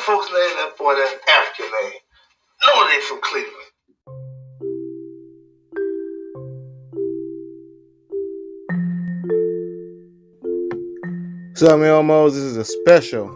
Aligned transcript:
folks 0.00 0.26
name 0.26 0.56
that 0.56 0.76
boy 0.78 0.94
that 0.94 1.18
African 1.28 1.66
name. 1.82 2.00
No, 2.66 2.88
they 2.88 3.00
from 3.00 3.20
Cleveland. 3.22 3.70
So, 11.56 11.68
Melmos, 11.76 12.30
this 12.30 12.38
is 12.38 12.56
a 12.56 12.64
special 12.64 13.28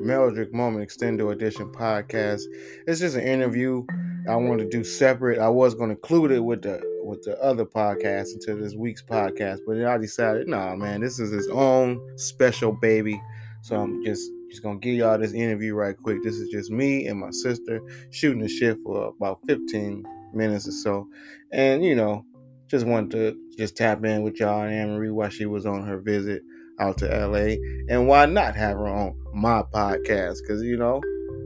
Meldrick 0.00 0.52
Moment 0.52 0.88
Extendo 0.88 1.32
Edition 1.32 1.72
podcast. 1.72 2.42
It's 2.86 3.00
just 3.00 3.16
an 3.16 3.22
interview 3.22 3.84
I 4.28 4.36
wanted 4.36 4.70
to 4.70 4.78
do 4.78 4.84
separate. 4.84 5.40
I 5.40 5.48
was 5.48 5.74
going 5.74 5.88
to 5.88 5.96
include 5.96 6.30
it 6.30 6.40
with 6.40 6.62
the 6.62 6.80
with 7.02 7.22
the 7.22 7.40
other 7.42 7.64
podcast 7.64 8.34
into 8.34 8.54
this 8.54 8.74
week's 8.74 9.02
podcast, 9.02 9.60
but 9.66 9.82
I 9.82 9.96
decided, 9.96 10.46
nah, 10.46 10.76
man, 10.76 11.00
this 11.00 11.18
is 11.18 11.32
his 11.32 11.48
own 11.48 12.00
special 12.18 12.70
baby. 12.70 13.20
So 13.62 13.80
I'm 13.80 14.04
just 14.04 14.30
just 14.50 14.62
gonna 14.62 14.78
give 14.78 14.94
y'all 14.94 15.18
this 15.18 15.32
interview 15.32 15.74
right 15.74 15.96
quick. 15.96 16.22
This 16.22 16.36
is 16.36 16.48
just 16.50 16.70
me 16.70 17.06
and 17.06 17.20
my 17.20 17.30
sister 17.30 17.80
shooting 18.10 18.42
the 18.42 18.48
shit 18.48 18.78
for 18.84 19.08
about 19.08 19.40
15 19.46 20.04
minutes 20.32 20.68
or 20.68 20.72
so, 20.72 21.08
and 21.52 21.84
you 21.84 21.94
know, 21.94 22.24
just 22.68 22.86
wanted 22.86 23.10
to 23.12 23.56
just 23.56 23.76
tap 23.76 24.04
in 24.04 24.22
with 24.22 24.38
y'all 24.40 24.62
and 24.62 24.74
Anne 24.74 24.94
Marie 24.94 25.10
while 25.10 25.30
she 25.30 25.46
was 25.46 25.66
on 25.66 25.86
her 25.86 25.98
visit 25.98 26.42
out 26.80 26.98
to 26.98 27.06
LA, 27.06 27.56
and 27.88 28.06
why 28.06 28.26
not 28.26 28.54
have 28.54 28.76
her 28.76 28.88
on 28.88 29.14
my 29.34 29.62
podcast? 29.74 30.36
Because 30.42 30.62
you 30.62 30.76
know, 30.76 31.00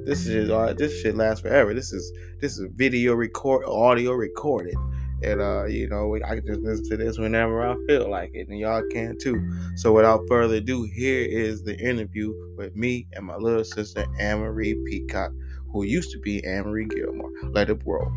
this 0.05 0.27
is 0.27 0.51
uh, 0.51 0.75
this 0.77 1.01
shit 1.01 1.17
lasts 1.17 1.43
forever. 1.43 1.75
This 1.75 1.93
is 1.93 2.13
this 2.41 2.59
is 2.59 2.69
video 2.75 3.15
record, 3.15 3.65
audio 3.67 4.13
recorded, 4.13 4.75
and 5.23 5.41
uh, 5.41 5.65
you 5.65 5.89
know, 5.89 6.17
I 6.25 6.37
can 6.37 6.47
just 6.47 6.61
listen 6.61 6.89
to 6.91 6.97
this 6.97 7.19
whenever 7.19 7.67
I 7.67 7.77
feel 7.87 8.11
like 8.11 8.31
it, 8.35 8.49
and 8.49 8.59
y'all 8.59 8.83
can 8.91 9.19
too. 9.19 9.41
So 9.77 9.93
without 9.93 10.23
further 10.29 10.57
ado, 10.57 10.85
here 10.85 11.23
is 11.23 11.63
the 11.63 11.79
interview 11.79 12.33
with 12.57 12.77
me 12.77 13.07
and 13.13 13.27
my 13.27 13.37
little 13.37 13.65
sister 13.65 14.05
Anne 14.19 14.41
Marie 14.41 14.75
Peacock, 14.87 15.33
who 15.73 15.85
used 15.85 16.11
to 16.13 16.19
be 16.19 16.45
Anne 16.45 16.65
Marie 16.65 16.87
Gilmore. 16.87 17.31
Let 17.45 17.71
it 17.71 17.83
roll. 17.85 18.13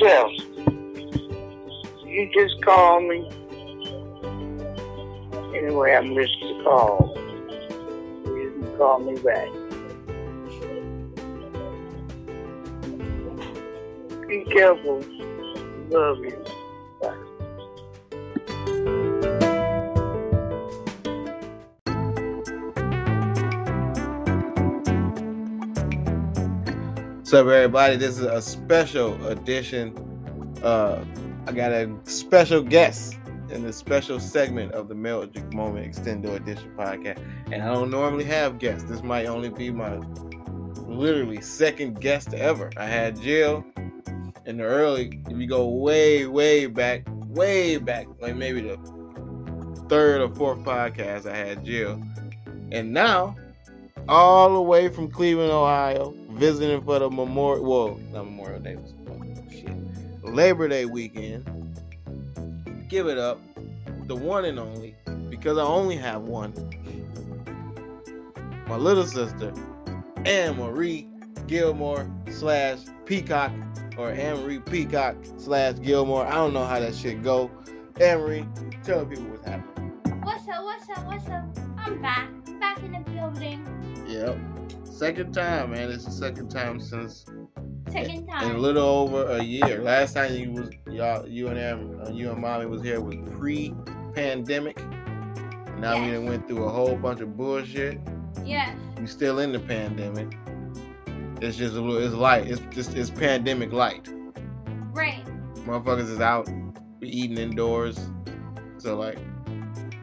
yourself. 0.00 0.32
You 2.06 2.30
just 2.34 2.62
call 2.64 3.00
me. 3.00 3.39
Anyway, 5.60 5.94
I 5.94 6.00
missed 6.00 6.40
the 6.40 6.62
call. 6.64 7.14
You 8.24 8.50
can 8.62 8.76
call 8.78 8.98
me 9.00 9.14
back. 9.20 9.46
Be 14.26 14.42
careful. 14.50 15.04
Love 15.90 16.18
you. 16.20 16.42
What's 27.18 27.34
up, 27.34 27.46
everybody? 27.46 27.96
This 27.96 28.18
is 28.18 28.24
a 28.24 28.40
special 28.40 29.26
edition. 29.26 29.94
Uh, 30.62 31.04
I 31.46 31.52
got 31.52 31.70
a 31.70 31.94
special 32.04 32.62
guest 32.62 33.19
in 33.50 33.62
the 33.62 33.72
special 33.72 34.20
segment 34.20 34.72
of 34.72 34.88
the 34.88 34.94
Meldrick 34.94 35.52
Moment 35.52 35.92
Extendo 35.92 36.34
Edition 36.34 36.72
podcast. 36.76 37.22
And 37.52 37.62
I 37.62 37.72
don't 37.72 37.90
normally 37.90 38.24
have 38.24 38.58
guests. 38.58 38.88
This 38.88 39.02
might 39.02 39.26
only 39.26 39.48
be 39.48 39.70
my 39.70 39.96
literally 40.86 41.40
second 41.40 42.00
guest 42.00 42.34
ever. 42.34 42.70
I 42.76 42.86
had 42.86 43.20
Jill 43.20 43.64
in 44.46 44.56
the 44.56 44.64
early, 44.64 45.20
if 45.28 45.36
you 45.36 45.46
go 45.46 45.68
way, 45.68 46.26
way 46.26 46.66
back, 46.66 47.04
way 47.28 47.76
back, 47.76 48.06
like 48.20 48.36
maybe 48.36 48.60
the 48.60 48.76
third 49.88 50.20
or 50.20 50.34
fourth 50.34 50.60
podcast, 50.60 51.26
I 51.26 51.36
had 51.36 51.64
Jill. 51.64 52.00
And 52.72 52.92
now, 52.92 53.36
all 54.08 54.54
the 54.54 54.62
way 54.62 54.88
from 54.88 55.10
Cleveland, 55.10 55.52
Ohio, 55.52 56.14
visiting 56.30 56.82
for 56.84 56.98
the 56.98 57.10
Memorial, 57.10 57.64
well, 57.64 58.00
not 58.12 58.24
Memorial 58.24 58.60
Day, 58.60 58.76
oh, 59.08 59.50
shit, 59.50 60.24
Labor 60.24 60.68
Day 60.68 60.84
weekend. 60.84 61.48
Give 62.90 63.06
it 63.06 63.18
up, 63.18 63.40
the 64.08 64.16
one 64.16 64.44
and 64.44 64.58
only, 64.58 64.96
because 65.28 65.56
I 65.56 65.62
only 65.62 65.94
have 65.94 66.22
one. 66.22 66.52
My 68.66 68.74
little 68.74 69.06
sister, 69.06 69.54
Anne 70.24 70.56
Marie 70.56 71.06
Gilmore 71.46 72.10
slash 72.32 72.80
Peacock, 73.06 73.52
or 73.96 74.10
Anne 74.10 74.42
Marie 74.42 74.58
Peacock 74.58 75.14
slash 75.36 75.76
Gilmore. 75.80 76.26
I 76.26 76.34
don't 76.34 76.52
know 76.52 76.64
how 76.64 76.80
that 76.80 76.96
shit 76.96 77.22
go. 77.22 77.48
Anne 78.00 78.18
Marie, 78.18 78.44
tell 78.82 79.06
people 79.06 79.22
what's 79.26 79.46
happening. 79.46 79.92
What's 80.24 80.48
up? 80.48 80.64
What's 80.64 80.90
up? 80.90 81.06
What's 81.06 81.28
up? 81.28 81.44
I'm 81.78 82.02
back. 82.02 82.28
Back 82.58 82.82
in 82.82 82.90
the 82.90 83.08
building. 83.08 83.64
Yep. 84.08 84.36
Second 84.82 85.32
time, 85.32 85.70
man. 85.70 85.92
It's 85.92 86.06
the 86.06 86.10
second 86.10 86.48
time 86.48 86.80
since 86.80 87.24
Second 87.90 88.28
in 88.42 88.50
a 88.52 88.58
little 88.58 88.84
over 88.84 89.26
a 89.26 89.42
year. 89.42 89.82
Last 89.82 90.14
time 90.14 90.34
you 90.34 90.52
was 90.52 90.70
y'all, 90.86 91.26
you 91.26 91.48
and 91.48 91.58
Am, 91.58 92.00
uh, 92.00 92.10
you 92.10 92.30
and 92.30 92.40
mommy 92.40 92.66
was 92.66 92.82
here 92.82 93.00
was 93.00 93.16
pre-pandemic. 93.36 94.82
Now 95.78 96.00
we 96.00 96.10
done 96.12 96.26
went 96.26 96.46
through 96.46 96.64
a 96.64 96.68
whole 96.68 96.96
bunch 96.96 97.20
of 97.20 97.36
bullshit. 97.36 97.98
Yes. 98.44 98.76
We 98.98 99.06
still 99.06 99.38
in 99.40 99.52
the 99.52 99.58
pandemic. 99.58 100.36
It's 101.40 101.56
just 101.56 101.74
a 101.74 101.80
little. 101.80 102.04
It's 102.04 102.14
light. 102.14 102.46
It's 102.46 102.60
just 102.74 102.94
it's 102.94 103.10
pandemic 103.10 103.72
light. 103.72 104.08
Right. 104.92 105.24
Motherfuckers 105.66 106.10
is 106.10 106.20
out. 106.20 106.48
We 107.00 107.08
eating 107.08 107.38
indoors. 107.38 107.98
So 108.78 108.96
like, 108.96 109.18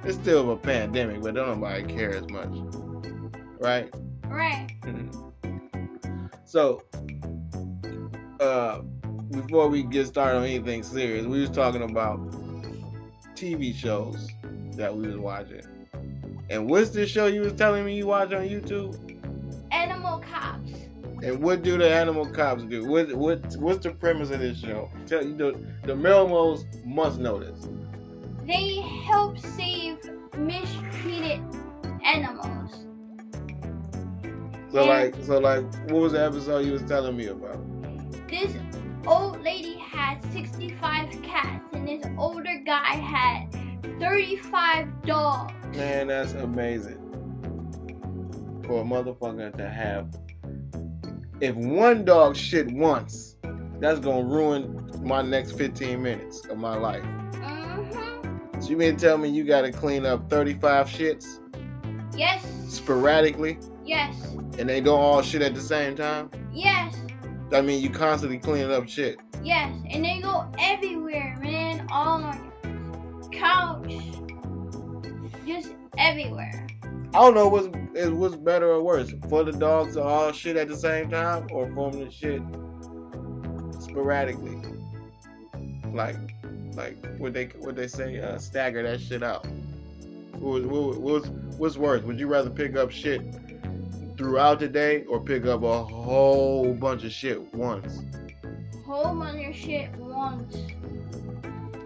it's 0.04 0.18
still 0.18 0.52
a 0.52 0.58
pandemic, 0.58 1.22
but 1.22 1.36
don't 1.36 1.48
nobody 1.48 1.84
care 1.84 2.16
as 2.16 2.28
much, 2.30 2.50
right? 3.60 3.94
Right. 4.26 4.68
So, 6.46 6.82
uh, 8.40 8.82
before 9.32 9.68
we 9.68 9.84
get 9.84 10.08
started 10.08 10.38
on 10.40 10.44
anything 10.46 10.84
serious, 10.84 11.26
we 11.26 11.42
was 11.42 11.50
talking 11.50 11.84
about 11.84 12.20
TV 13.36 13.74
shows 13.76 14.30
that 14.76 14.96
we 14.96 15.08
was 15.08 15.18
watching. 15.18 15.62
And 16.50 16.70
what's 16.70 16.92
this 16.92 17.10
show 17.10 17.26
you 17.28 17.42
was 17.42 17.54
telling 17.54 17.86
me 17.86 17.96
you 17.98 18.08
watch 18.08 18.32
on 18.34 18.48
YouTube? 18.48 18.96
Animal 19.72 20.20
cops. 20.20 20.72
And 21.24 21.42
what 21.42 21.64
do 21.64 21.78
the 21.78 21.90
animal 21.92 22.26
cops 22.28 22.64
do? 22.64 22.86
What 22.86 23.14
what 23.16 23.56
what's 23.58 23.80
the 23.84 23.92
premise 23.92 24.30
of 24.30 24.40
this 24.40 24.60
show? 24.60 24.90
Tell 25.08 25.26
you 25.26 25.36
the 25.36 25.60
the 25.84 25.94
Melmos 25.94 26.64
must 26.86 27.20
know 27.20 27.40
this. 27.40 27.68
They 28.46 28.76
help 29.04 29.38
save 29.40 29.98
mistreated 30.38 31.42
animals. 32.06 32.86
So 34.72 34.84
Yeah. 34.84 34.90
like 34.90 35.16
so 35.24 35.40
like 35.40 35.64
what 35.90 36.02
was 36.02 36.12
the 36.14 36.24
episode 36.24 36.60
you 36.66 36.74
was 36.74 36.84
telling 36.84 37.18
me 37.18 37.28
about? 37.28 37.60
This 38.30 38.54
old 39.06 39.42
lady 39.44 39.78
had 39.78 40.22
65 40.34 41.22
cats, 41.24 41.64
and 41.74 41.88
this 41.88 42.06
older 42.18 42.62
guy 42.66 42.96
had 42.96 43.48
35 44.00 44.88
dogs. 45.06 45.54
Man, 45.76 46.08
that's 46.08 46.34
amazing. 46.34 47.04
For 48.66 48.82
a 48.82 48.84
motherfucker 48.84 49.56
to 49.58 49.70
have. 49.70 50.14
If 51.40 51.56
one 51.56 52.04
dog 52.04 52.36
shit 52.36 52.70
once, 52.72 53.38
that's 53.80 54.00
gonna 54.00 54.26
ruin 54.26 54.90
my 55.02 55.22
next 55.22 55.52
15 55.54 56.02
minutes 56.02 56.46
of 56.48 56.58
my 56.58 56.76
life. 56.76 57.04
Mm-hmm. 57.04 58.60
So 58.60 58.70
you 58.70 58.76
mean 58.78 58.98
to 58.98 59.00
tell 59.06 59.18
me 59.18 59.30
you 59.30 59.46
gotta 59.46 59.72
clean 59.72 60.06
up 60.06 60.30
35 60.30 60.88
shits 60.88 61.40
Yes. 62.16 62.44
sporadically 62.68 63.60
Yes. 63.86 64.36
and 64.58 64.68
they 64.68 64.82
don't 64.82 65.00
all 65.00 65.22
shit 65.22 65.42
at 65.44 65.54
the 65.56 65.62
same 65.62 65.96
time? 65.96 66.30
Yes. 66.52 66.96
I 67.52 67.62
mean 67.62 67.82
you 67.82 67.90
constantly 67.90 68.40
cleaning 68.40 68.72
up 68.72 68.88
shit. 68.88 69.20
Yes. 69.44 69.74
And 69.90 70.04
they 70.04 70.20
go 70.20 70.50
everywhere, 70.60 71.38
man. 71.42 71.88
All 71.90 72.24
on 72.24 72.52
your 72.64 73.30
couch. 73.30 73.94
Just 75.46 75.74
everywhere. 75.98 76.68
I 77.14 77.20
don't 77.20 77.36
know 77.36 77.48
what's 77.48 77.68
is 77.96 78.12
what's 78.12 78.36
better 78.36 78.70
or 78.70 78.84
worse. 78.84 79.14
For 79.30 79.44
the 79.44 79.54
dogs 79.54 79.96
to 79.96 80.04
all 80.04 80.32
shit 80.32 80.58
at 80.58 80.68
the 80.68 80.76
same 80.76 81.10
time 81.10 81.48
or 81.52 81.72
for 81.74 81.92
them 81.92 82.06
to 82.06 82.12
shit 82.12 82.42
sporadically. 83.82 84.62
Like 85.94 86.18
like 86.76 86.98
what 87.18 87.34
they 87.34 87.46
what 87.60 87.76
they 87.76 87.88
say, 87.88 88.20
uh, 88.20 88.38
stagger 88.38 88.84
that 88.84 89.02
shit 89.02 89.24
out. 89.24 89.48
What, 90.40 90.66
what, 90.66 90.98
what's 90.98 91.30
what's 91.58 91.78
worse? 91.78 92.04
Would 92.04 92.20
you 92.20 92.28
rather 92.28 92.50
pick 92.50 92.76
up 92.76 92.92
shit 92.92 93.22
throughout 94.18 94.60
the 94.60 94.68
day 94.68 95.04
or 95.06 95.20
pick 95.22 95.46
up 95.46 95.64
a 95.64 95.84
whole 95.84 96.74
bunch 96.74 97.04
of 97.04 97.12
shit 97.12 97.54
once? 97.54 98.02
Whole 98.86 99.16
bunch 99.16 99.48
of 99.48 99.56
shit 99.56 99.92
once. 99.98 100.58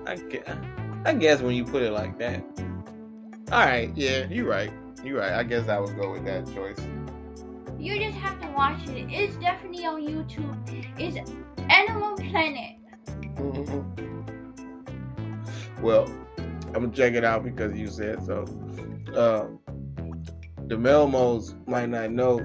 I 0.06 0.16
guess, 0.16 0.57
I 1.06 1.13
guess 1.13 1.42
when 1.42 1.56
you 1.56 1.66
put 1.66 1.83
it 1.83 1.92
like 1.92 2.18
that. 2.19 2.44
All 3.51 3.66
right, 3.66 3.92
yeah, 3.95 4.28
you're 4.30 4.48
right. 4.48 4.72
You're 5.04 5.19
right. 5.19 5.33
I 5.33 5.44
guess 5.44 5.68
I 5.68 5.80
would 5.80 5.95
go 5.95 6.12
with 6.12 6.25
that 6.25 6.45
choice. 6.54 6.80
You 7.78 7.98
just 8.00 8.18
have 8.18 8.39
to 8.42 8.48
watch 8.51 8.88
it. 8.88 9.07
It's 9.12 9.36
definitely 9.38 9.86
on 9.86 10.01
YouTube. 10.01 10.56
It's 10.98 11.18
Animal 11.69 12.16
Planet. 12.16 12.77
Well, 15.81 16.06
I'm 16.68 16.74
gonna 16.74 16.92
check 16.92 17.13
it 17.13 17.24
out 17.24 17.44
because 17.44 17.75
you 17.75 17.88
said 17.88 18.24
so. 18.24 18.45
Uh, 19.16 19.48
the 20.72 20.78
Melmos 20.78 21.54
might 21.68 21.90
not 21.90 22.12
know, 22.12 22.40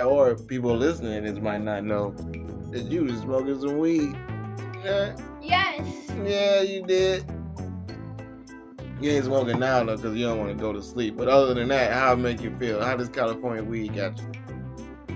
or 0.00 0.36
people 0.36 0.72
listening 0.76 1.24
this 1.24 1.40
might 1.40 1.62
not 1.62 1.82
know 1.82 2.12
that 2.70 2.84
you 2.84 3.02
was 3.02 3.18
smoking 3.22 3.60
some 3.60 3.78
weed. 3.78 4.16
Yeah, 4.84 5.16
Yes. 5.42 6.08
yeah, 6.24 6.60
you 6.60 6.86
did. 6.86 7.24
You 9.00 9.10
ain't 9.10 9.24
smoking 9.24 9.58
now 9.58 9.82
though, 9.82 9.98
cause 9.98 10.14
you 10.14 10.26
don't 10.26 10.38
want 10.38 10.56
to 10.56 10.62
go 10.62 10.72
to 10.72 10.80
sleep. 10.80 11.16
But 11.16 11.26
other 11.26 11.54
than 11.54 11.66
that, 11.68 11.92
how 11.92 12.12
it 12.12 12.18
make 12.18 12.40
you 12.40 12.56
feel? 12.56 12.80
How 12.80 12.96
does 12.96 13.08
California 13.08 13.64
weed 13.64 13.96
got 13.96 14.16
you? 14.16 14.30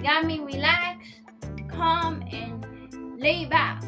Got 0.02 0.24
me 0.24 0.40
relaxed, 0.40 1.20
calm, 1.68 2.20
and 2.32 3.20
laid 3.20 3.48
back. 3.48 3.80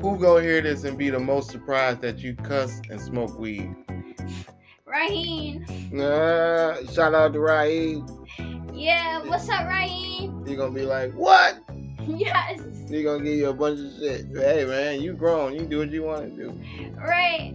Who 0.00 0.18
go 0.18 0.38
hear 0.38 0.62
this 0.62 0.84
and 0.84 0.96
be 0.96 1.10
the 1.10 1.20
most 1.20 1.50
surprised 1.50 2.00
that 2.00 2.20
you 2.20 2.34
cuss 2.34 2.80
and 2.88 2.98
smoke 2.98 3.38
weed? 3.38 3.76
Raheem. 4.92 5.64
Nah, 5.90 6.74
shout 6.92 7.14
out 7.14 7.32
to 7.32 7.40
Raheem. 7.40 8.06
Yeah, 8.74 9.22
what's 9.26 9.48
up, 9.48 9.66
Raheem? 9.66 10.44
You're 10.46 10.56
gonna 10.56 10.74
be 10.74 10.82
like, 10.84 11.12
what? 11.14 11.58
Yes. 12.08 12.60
He 12.88 13.04
gonna 13.04 13.22
give 13.22 13.36
you 13.36 13.48
a 13.50 13.54
bunch 13.54 13.78
of 13.78 13.92
shit. 13.96 14.26
Hey 14.34 14.64
man, 14.64 15.00
you 15.00 15.12
grown. 15.12 15.54
You 15.54 15.64
do 15.66 15.78
what 15.78 15.90
you 15.92 16.02
want 16.02 16.36
to 16.36 16.42
do. 16.42 16.50
Right. 16.96 17.54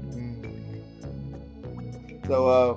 So 2.27 2.47
uh, 2.47 2.73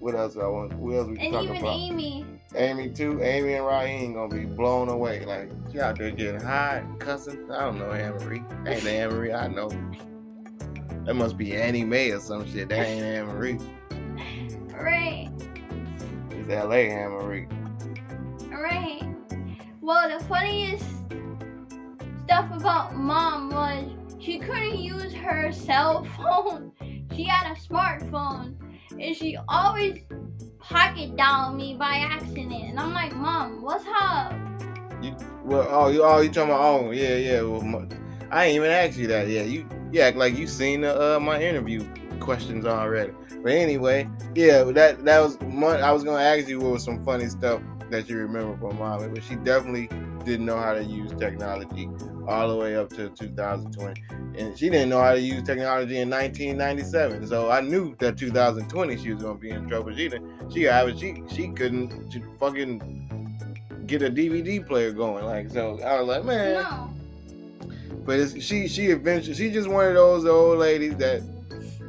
what 0.00 0.16
else 0.16 0.36
I 0.36 0.46
want? 0.48 0.74
What 0.74 0.96
else 0.96 1.06
we 1.06 1.14
can 1.16 1.26
And 1.26 1.34
talk 1.34 1.44
even 1.44 1.56
about? 1.58 1.76
Amy. 1.76 2.26
Amy 2.56 2.90
too. 2.90 3.22
Amy 3.22 3.54
and 3.54 3.64
Raheem 3.64 4.14
gonna 4.14 4.34
be 4.34 4.44
blown 4.44 4.88
away. 4.88 5.24
Like 5.24 5.52
she 5.70 5.78
out 5.78 5.96
there 5.98 6.10
getting 6.10 6.40
high, 6.40 6.84
cussing. 6.98 7.48
I 7.52 7.60
don't 7.60 7.78
know 7.78 7.92
Anne 7.92 8.14
Marie. 8.14 8.42
Ain't 8.66 8.84
Anne 8.84 9.10
Marie. 9.10 9.32
I 9.32 9.46
know. 9.46 9.68
That 11.04 11.14
must 11.14 11.38
be 11.38 11.54
Annie 11.54 11.84
Mae 11.84 12.10
or 12.10 12.18
some 12.18 12.44
shit. 12.50 12.70
That 12.70 12.84
ain't 12.84 13.04
Anne 13.04 13.26
Right. 14.80 15.30
It's 16.30 16.48
L.A. 16.48 16.90
Anne 16.90 17.10
Marie. 17.10 17.46
Right. 18.50 19.02
Well, 19.80 20.18
the 20.18 20.24
funniest 20.24 20.84
stuff 22.24 22.50
about 22.52 22.96
mom 22.96 23.50
was 23.50 23.90
she 24.18 24.38
couldn't 24.38 24.78
use 24.78 25.12
her 25.12 25.52
cell 25.52 26.04
phone. 26.16 26.72
She 27.14 27.24
had 27.24 27.52
a 27.52 27.54
smartphone, 27.54 28.54
and 28.90 29.16
she 29.16 29.36
always 29.48 30.00
pocket 30.58 31.14
dialed 31.16 31.56
me 31.56 31.74
by 31.74 31.96
accident. 31.96 32.52
And 32.52 32.80
I'm 32.80 32.92
like, 32.92 33.14
Mom, 33.14 33.62
what's 33.62 33.84
up? 34.00 34.32
You, 35.02 35.14
well, 35.44 35.68
oh, 35.70 35.88
you, 35.88 36.02
oh, 36.02 36.20
you 36.20 36.30
talking 36.30 36.50
about? 36.50 36.60
Oh, 36.60 36.90
yeah, 36.90 37.16
yeah. 37.16 37.42
Well, 37.42 37.86
I 38.30 38.46
ain't 38.46 38.56
even 38.56 38.70
asked 38.70 38.96
you 38.96 39.06
that. 39.08 39.28
Yeah, 39.28 39.42
you, 39.42 39.68
you 39.92 40.00
act 40.00 40.16
like 40.16 40.36
you 40.36 40.46
seen 40.46 40.80
the, 40.80 41.16
uh, 41.16 41.20
my 41.20 41.40
interview 41.40 41.86
questions 42.20 42.66
already. 42.66 43.12
But 43.42 43.52
anyway, 43.52 44.08
yeah, 44.34 44.64
that 44.64 45.04
that 45.04 45.20
was. 45.20 45.36
One, 45.38 45.82
I 45.82 45.92
was 45.92 46.04
gonna 46.04 46.22
ask 46.22 46.48
you 46.48 46.60
what 46.60 46.72
was 46.72 46.84
some 46.84 47.04
funny 47.04 47.26
stuff 47.28 47.60
that 47.90 48.08
you 48.08 48.16
remember 48.16 48.56
from 48.56 48.78
mommy, 48.78 49.08
but 49.08 49.22
she 49.22 49.36
definitely 49.36 49.88
didn't 50.24 50.46
know 50.46 50.58
how 50.58 50.74
to 50.74 50.82
use 50.82 51.12
technology 51.18 51.88
all 52.26 52.48
the 52.48 52.56
way 52.56 52.76
up 52.76 52.88
to 52.90 53.10
2020, 53.10 54.02
and 54.38 54.58
she 54.58 54.70
didn't 54.70 54.88
know 54.88 55.00
how 55.00 55.12
to 55.12 55.20
use 55.20 55.42
technology 55.42 55.98
in 55.98 56.08
1997. 56.08 57.26
So 57.26 57.50
I 57.50 57.60
knew 57.60 57.94
that 57.98 58.16
2020 58.16 58.96
she 58.96 59.12
was 59.12 59.22
gonna 59.22 59.38
be 59.38 59.50
in 59.50 59.68
trouble. 59.68 59.94
She 59.94 60.08
didn't. 60.08 60.52
She 60.52 60.62
got 60.62 60.98
she 60.98 61.22
she 61.28 61.48
couldn't 61.48 62.12
she 62.12 62.22
fucking 62.38 63.84
get 63.86 64.02
a 64.02 64.10
DVD 64.10 64.66
player 64.66 64.92
going. 64.92 65.24
Like 65.24 65.50
so, 65.50 65.78
I 65.80 66.00
was 66.00 66.08
like, 66.08 66.24
man. 66.24 66.62
No. 66.62 66.90
But 68.04 68.18
it's, 68.18 68.42
she 68.42 68.68
she 68.68 68.86
eventually 68.86 69.34
she 69.34 69.50
just 69.50 69.68
one 69.68 69.86
of 69.86 69.94
those 69.94 70.26
old 70.26 70.58
ladies 70.58 70.96
that 70.96 71.22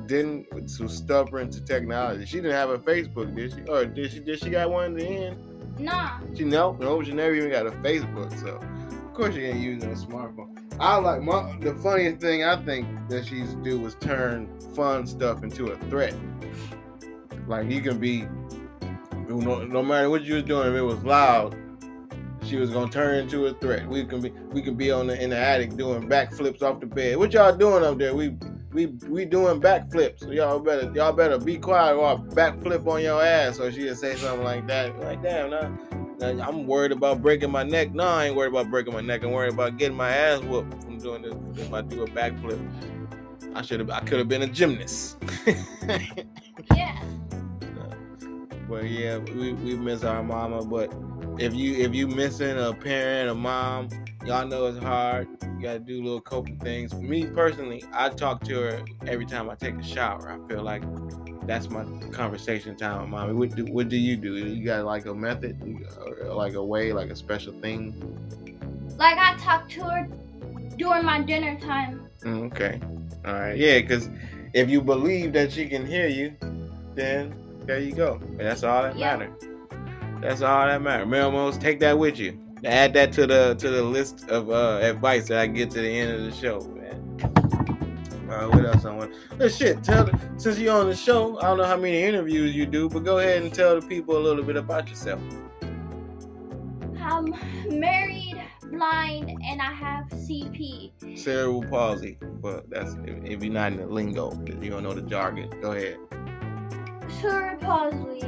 didn't 0.07 0.48
was 0.54 0.94
stubborn 0.94 1.50
to 1.52 1.63
technology. 1.63 2.25
She 2.25 2.38
didn't 2.38 2.52
have 2.52 2.69
a 2.69 2.78
Facebook, 2.78 3.36
did 3.36 3.54
she? 3.54 3.62
Or 3.69 3.86
did 3.86 4.12
she? 4.12 4.19
Did 4.19 4.40
she 4.40 4.50
got 4.50 4.69
one 4.69 4.86
in 4.86 4.94
the 4.96 5.06
end? 5.06 5.80
Nah. 5.80 6.19
She 6.36 6.44
no, 6.44 6.74
no, 6.80 7.04
she 7.04 7.12
never 7.12 7.34
even 7.34 7.52
got 7.52 7.68
a 7.68 7.72
Facebook. 7.72 8.38
So 8.40 8.56
of 8.57 9.13
course 9.13 9.36
she 9.36 9.42
ain't 9.42 9.60
using 9.60 9.92
a 9.92 9.96
smartphone. 9.96 10.57
I 10.80 10.98
like 10.98 11.22
my 11.22 11.57
the 11.60 11.74
funniest 11.75 12.19
thing 12.19 12.44
I 12.44 12.63
think 12.63 12.88
that 13.10 13.25
she's 13.25 13.54
do 13.56 13.80
was 13.80 13.96
turn 13.96 14.50
fun 14.74 15.07
stuff 15.07 15.44
into 15.44 15.68
a 15.68 15.78
threat. 15.90 16.16
Like 17.48 17.69
you 17.69 17.81
can 17.81 18.00
be 18.00 18.28
no, 19.28 19.63
no 19.66 19.84
matter 19.84 20.10
what 20.10 20.24
you 20.24 20.36
was 20.36 20.44
doing, 20.44 20.68
if 20.68 20.75
it 20.75 20.81
was 20.81 21.04
loud, 21.04 21.56
she 22.44 22.58
was 22.58 22.69
gonna 22.69 22.92
turn 22.92 23.19
into 23.19 23.48
a 23.48 23.54
threat. 23.56 23.88
We 23.88 24.06
can 24.06 24.22
be 24.22 24.30
we 24.51 24.62
can 24.62 24.75
be 24.75 24.92
on 24.92 25.08
the 25.08 25.22
in 25.22 25.31
the 25.31 25.38
attic 25.38 25.75
doing 25.75 26.08
backflips 26.08 26.62
off 26.62 26.80
the 26.80 26.86
bed. 26.86 27.18
What 27.18 27.34
y'all 27.34 27.56
doing 27.56 27.84
up 27.84 27.98
there? 27.98 28.16
We 28.16 28.38
we 28.75 28.88
we 29.07 29.24
doing 29.24 29.62
backflips. 29.62 30.31
Y'all 30.31 30.60
better 30.60 30.92
y'all 30.94 31.13
better 31.13 31.39
be 31.39 31.57
quiet 31.57 31.95
or 31.95 32.06
I'll 32.06 32.19
backflip 32.19 32.86
on 32.86 33.01
your 33.01 33.24
ass. 33.24 33.56
So 33.56 33.72
she'd 33.72 33.98
say 33.98 34.16
something 34.16 34.44
like 34.44 34.68
that. 34.68 35.00
Like 35.00 35.24
damn, 35.24 35.50
nah, 35.50 36.45
I'm 36.45 36.68
worried 36.68 36.92
about 36.92 37.22
breaking 37.22 37.51
my 37.51 37.63
neck. 37.63 37.94
No, 37.94 38.04
I 38.04 38.25
ain't 38.25 38.36
worried 38.36 38.50
about 38.50 38.69
breaking 38.69 38.94
my 38.94 39.01
neck. 39.01 39.24
I'm 39.24 39.31
worried 39.31 39.54
about 39.54 39.77
getting 39.77 39.95
my 39.95 40.10
ass 40.10 40.42
whooped 40.42 40.83
from 40.83 40.98
doing 41.00 41.22
this. 41.22 41.33
If 41.66 41.74
I 41.74 41.81
do 41.81 42.04
a 42.04 42.07
backflip, 42.07 42.60
I 43.56 43.62
should 43.62 43.80
have 43.80 43.89
I 43.89 44.01
could 44.01 44.19
have 44.19 44.27
been 44.27 44.42
a 44.42 44.48
gymnast. 44.48 45.18
Yeah. 46.74 47.00
But 48.70 48.86
yeah, 48.90 49.18
we, 49.18 49.54
we 49.54 49.76
miss 49.76 50.04
our 50.04 50.24
mama. 50.24 50.66
But 50.66 50.94
if 51.40 51.54
you 51.54 51.76
if 51.76 51.94
you 51.94 52.08
missing 52.08 52.58
a 52.58 52.74
parent, 52.74 53.30
a 53.30 53.36
mom, 53.36 53.90
y'all 54.26 54.48
know 54.48 54.66
it's 54.68 54.80
hard. 54.80 55.28
You 55.44 55.62
gotta 55.62 55.80
do 55.80 56.02
little 56.04 56.22
coping 56.22 56.60
things. 56.60 56.94
Me 56.94 57.26
personally, 57.26 57.84
I 57.94 58.10
talk 58.10 58.44
to 58.46 58.56
her 58.56 58.86
every 59.08 59.26
time 59.26 59.50
I 59.50 59.56
take 59.56 59.76
a 59.76 59.84
shower. 59.84 60.30
I 60.30 60.48
feel 60.48 60.64
like 60.64 60.84
that's 61.46 61.70
my 61.70 61.84
conversation 62.12 62.76
time 62.76 63.02
with 63.02 63.10
mommy. 63.10 63.34
What 63.34 63.56
do, 63.56 63.66
what 63.66 63.88
do 63.90 63.98
you 63.98 64.18
do? 64.18 64.36
You 64.36 64.64
got 64.66 64.86
like 64.86 65.06
a 65.06 65.14
method, 65.14 65.60
like 66.26 66.54
a 66.56 66.64
way, 66.64 66.92
like 66.92 67.10
a 67.12 67.16
special 67.16 67.54
thing? 67.62 67.94
Like 68.98 69.18
I 69.18 69.38
talk 69.38 69.70
to 69.72 69.84
her 69.84 70.08
during 70.78 71.06
my 71.06 71.22
dinner 71.22 71.60
time. 71.60 72.08
Mm, 72.22 72.52
Okay, 72.52 72.80
all 73.26 73.34
right, 73.34 73.58
yeah. 73.58 73.80
Because 73.80 74.10
if 74.54 74.70
you 74.70 74.82
believe 74.82 75.34
that 75.34 75.52
she 75.52 75.68
can 75.68 75.86
hear 75.86 76.08
you, 76.08 76.36
then 76.96 77.34
there 77.66 77.80
you 77.80 77.94
go. 77.94 78.20
And 78.22 78.40
that's 78.40 78.64
all 78.64 78.84
that 78.84 78.98
Yeah. 78.98 79.18
matters. 79.18 79.34
That's 80.22 80.42
all 80.42 80.66
that 80.66 80.82
matters. 80.82 81.08
Melmos, 81.08 81.60
take 81.60 81.80
that 81.82 81.98
with 81.98 82.20
you. 82.20 82.40
Add 82.64 82.94
that 82.94 83.12
to 83.14 83.28
the 83.28 83.56
to 83.60 83.70
the 83.70 83.84
list 83.84 84.28
of 84.30 84.50
uh, 84.50 84.80
advice 84.82 85.28
that 85.28 85.40
I 85.40 85.48
get 85.48 85.70
to 85.72 85.82
the 85.82 85.90
end 85.90 86.12
of 86.12 86.22
the 86.24 86.32
show, 86.32 86.62
man. 86.62 87.20
Uh, 88.30 88.48
what 88.48 88.66
else 88.66 88.86
I 88.86 88.92
want? 88.96 89.13
Uh, 89.39 89.48
shit, 89.48 89.84
tell 89.84 90.10
since 90.38 90.58
you're 90.58 90.75
on 90.75 90.88
the 90.88 90.96
show, 90.96 91.38
I 91.39 91.44
don't 91.44 91.58
know 91.58 91.66
how 91.66 91.78
many 91.78 92.01
interviews 92.01 92.56
you 92.56 92.66
do, 92.66 92.89
but 92.89 93.04
go 93.04 93.20
ahead 93.20 93.44
and 93.44 93.54
tell 93.54 93.80
the 93.80 93.86
people 93.88 94.18
a 94.18 94.24
little 94.24 94.44
bit 94.44 94.56
about 94.56 94.89
yourself. 94.89 95.22
I'm 97.00 97.36
married, 97.70 98.42
blind, 98.72 99.30
and 99.30 99.62
I 99.62 99.72
have 99.72 100.06
CP. 100.10 100.92
Cerebral 101.18 101.63
palsy, 101.70 102.18
but 102.42 102.68
that's 102.70 102.96
if, 103.06 103.24
if 103.24 103.44
you're 103.44 103.54
not 103.54 103.74
in 103.74 103.78
the 103.78 103.86
lingo, 103.86 104.32
you 104.60 104.72
don't 104.72 104.82
know 104.84 104.94
the 104.94 105.04
jargon. 105.04 105.50
Go 105.62 105.74
ahead. 105.74 105.98
Cerebral 107.22 107.91
palsy, 107.91 108.22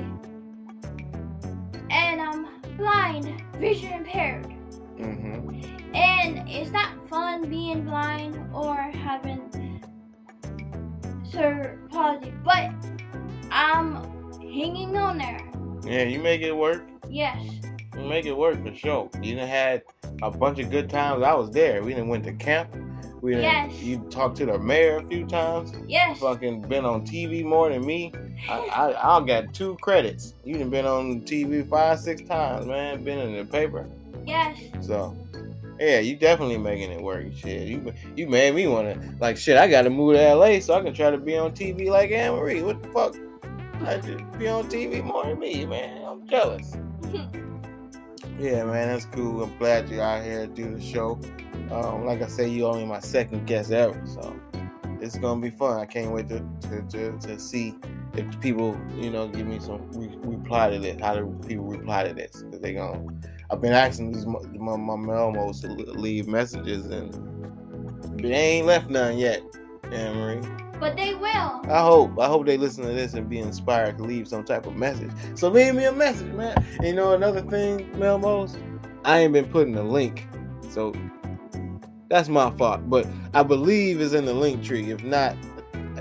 and 1.89 2.21
I'm 2.21 2.47
blind, 2.77 3.43
vision 3.57 3.93
impaired. 3.93 4.45
Mm-hmm. 4.97 5.95
And 5.95 6.47
it's 6.49 6.71
not 6.71 6.91
fun 7.09 7.49
being 7.49 7.85
blind 7.85 8.37
or 8.53 8.75
having 8.75 9.81
cerebral 11.23 11.87
palsy, 11.89 12.33
but 12.43 12.71
I'm 13.51 13.95
hanging 14.41 14.95
on 14.97 15.17
there. 15.17 15.41
Yeah, 15.85 16.03
you 16.03 16.19
make 16.19 16.41
it 16.41 16.55
work. 16.55 16.87
Yes, 17.09 17.41
You 17.95 18.03
make 18.03 18.25
it 18.25 18.35
work 18.37 18.63
for 18.65 18.75
sure. 18.75 19.09
You 19.21 19.35
done 19.35 19.47
had 19.47 19.83
a 20.21 20.29
bunch 20.29 20.59
of 20.59 20.69
good 20.69 20.89
times. 20.89 21.23
I 21.23 21.33
was 21.33 21.51
there. 21.51 21.81
We 21.83 21.93
done 21.93 22.09
went 22.09 22.25
to 22.25 22.33
camp. 22.33 22.75
We 23.21 23.35
Yes. 23.35 23.73
You 23.81 23.97
talked 24.09 24.37
to 24.37 24.45
the 24.45 24.59
mayor 24.59 24.97
a 24.97 25.03
few 25.07 25.25
times. 25.25 25.73
yes, 25.87 26.19
Fucking 26.19 26.61
been 26.61 26.85
on 26.85 27.05
TV 27.05 27.43
more 27.43 27.69
than 27.69 27.85
me. 27.85 28.13
I, 28.49 28.59
I 28.59 29.17
I 29.17 29.25
got 29.25 29.53
two 29.53 29.75
credits. 29.81 30.33
You 30.43 30.57
done 30.59 30.69
been 30.69 30.85
on 30.85 31.21
TV 31.21 31.67
five 31.67 31.99
six 31.99 32.21
times, 32.21 32.65
man. 32.67 33.03
Been 33.03 33.17
in 33.19 33.35
the 33.35 33.45
paper. 33.45 33.87
yes. 34.25 34.57
So. 34.81 35.15
Yeah, 35.79 35.99
you 35.99 36.15
definitely 36.15 36.57
making 36.57 36.91
it 36.91 36.99
work. 37.01 37.25
Shit, 37.35 37.67
you 37.67 37.93
you 38.15 38.27
made 38.27 38.55
me 38.55 38.65
wanna 38.67 38.97
like 39.19 39.37
shit. 39.37 39.57
I 39.57 39.67
gotta 39.67 39.91
move 39.91 40.15
to 40.15 40.33
LA 40.33 40.59
so 40.59 40.73
I 40.73 40.81
can 40.81 40.93
try 40.93 41.11
to 41.11 41.17
be 41.19 41.37
on 41.37 41.51
TV 41.51 41.89
like 41.89 42.09
Anne 42.09 42.33
Marie. 42.33 42.63
What 42.63 42.81
the 42.81 42.89
fuck? 42.89 43.15
I 43.85 44.01
should 44.01 44.39
be 44.39 44.47
on 44.47 44.67
TV 44.69 45.03
more 45.03 45.25
than 45.25 45.37
me, 45.39 45.65
man. 45.67 46.03
I'm 46.03 46.27
jealous. 46.27 46.75
Yeah, 48.39 48.65
man, 48.65 48.89
that's 48.89 49.05
cool. 49.05 49.43
I'm 49.43 49.57
glad 49.57 49.89
you're 49.89 50.03
out 50.03 50.23
here 50.23 50.45
to 50.45 50.47
do 50.47 50.75
the 50.75 50.81
show. 50.81 51.19
Um, 51.71 52.05
like 52.05 52.21
I 52.21 52.27
say, 52.27 52.47
you 52.47 52.65
only 52.65 52.85
my 52.85 52.99
second 52.99 53.47
guest 53.47 53.71
ever, 53.71 53.99
so 54.05 54.39
it's 55.01 55.17
gonna 55.17 55.41
be 55.41 55.49
fun. 55.49 55.79
I 55.79 55.85
can't 55.85 56.11
wait 56.11 56.29
to 56.29 56.39
to, 56.69 56.81
to, 56.89 57.17
to 57.19 57.39
see 57.39 57.75
if 58.13 58.39
people, 58.39 58.79
you 58.95 59.09
know, 59.09 59.27
give 59.27 59.47
me 59.47 59.59
some 59.59 59.91
re- 59.91 60.17
reply 60.21 60.69
to 60.69 60.77
this. 60.77 61.01
How 61.01 61.15
do 61.15 61.35
people 61.47 61.65
reply 61.65 62.07
to 62.07 62.13
this? 62.13 62.43
Because 62.43 62.61
they 62.61 62.73
gonna. 62.73 63.03
I've 63.49 63.61
been 63.61 63.73
asking 63.73 64.11
these 64.11 64.25
my, 64.25 64.75
my, 64.75 64.95
my 64.95 65.51
to 65.51 65.67
leave 65.67 66.27
messages, 66.27 66.85
and 66.87 68.19
they 68.19 68.33
ain't 68.33 68.67
left 68.67 68.89
none 68.89 69.17
yet. 69.17 69.41
Anne 69.93 70.15
Marie. 70.15 70.47
But 70.79 70.95
they 70.95 71.15
will. 71.15 71.61
I 71.69 71.81
hope. 71.81 72.19
I 72.19 72.27
hope 72.27 72.45
they 72.45 72.57
listen 72.57 72.83
to 72.85 72.93
this 72.93 73.13
and 73.15 73.27
be 73.27 73.39
inspired 73.39 73.97
to 73.97 74.03
leave 74.03 74.27
some 74.27 74.43
type 74.43 74.67
of 74.67 74.75
message. 74.75 75.11
So 75.35 75.49
leave 75.49 75.73
me 75.73 75.85
a 75.85 75.91
message, 75.91 76.31
man. 76.33 76.63
And 76.77 76.87
you 76.87 76.93
know 76.93 77.13
another 77.13 77.41
thing, 77.41 77.89
Melmos? 77.93 78.55
I 79.03 79.19
ain't 79.19 79.33
been 79.33 79.45
putting 79.49 79.75
a 79.75 79.83
link. 79.83 80.27
So 80.69 80.93
that's 82.09 82.29
my 82.29 82.51
fault. 82.51 82.89
But 82.89 83.07
I 83.33 83.41
believe 83.43 83.99
it's 84.01 84.13
in 84.13 84.25
the 84.25 84.33
link 84.33 84.63
tree. 84.63 84.91
If 84.91 85.03
not, 85.03 85.35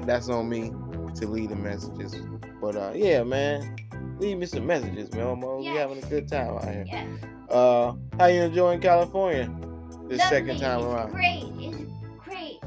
that's 0.03 0.29
on 0.29 0.49
me 0.49 0.71
to 1.15 1.27
leave 1.27 1.49
the 1.51 1.57
messages. 1.57 2.15
But 2.61 2.77
uh 2.77 2.93
yeah, 2.95 3.23
man. 3.23 3.77
Leave 4.19 4.39
me 4.39 4.47
some 4.47 4.67
messages, 4.67 5.11
Melmos. 5.11 5.63
Yes. 5.65 5.73
We 5.73 5.79
having 5.79 6.03
a 6.03 6.07
good 6.07 6.29
time 6.29 6.57
out 6.57 6.65
here. 6.65 6.85
Yes. 6.87 7.09
Uh 7.51 7.95
how 8.19 8.27
you 8.27 8.43
enjoying 8.43 8.81
California 8.81 9.51
this 10.09 10.21
Lovely. 10.21 10.37
second 10.37 10.59
time 10.61 10.79
it's 10.81 10.87
around? 10.87 11.11
Great. 11.13 11.43
It's 11.59 11.77
great. 11.77 11.86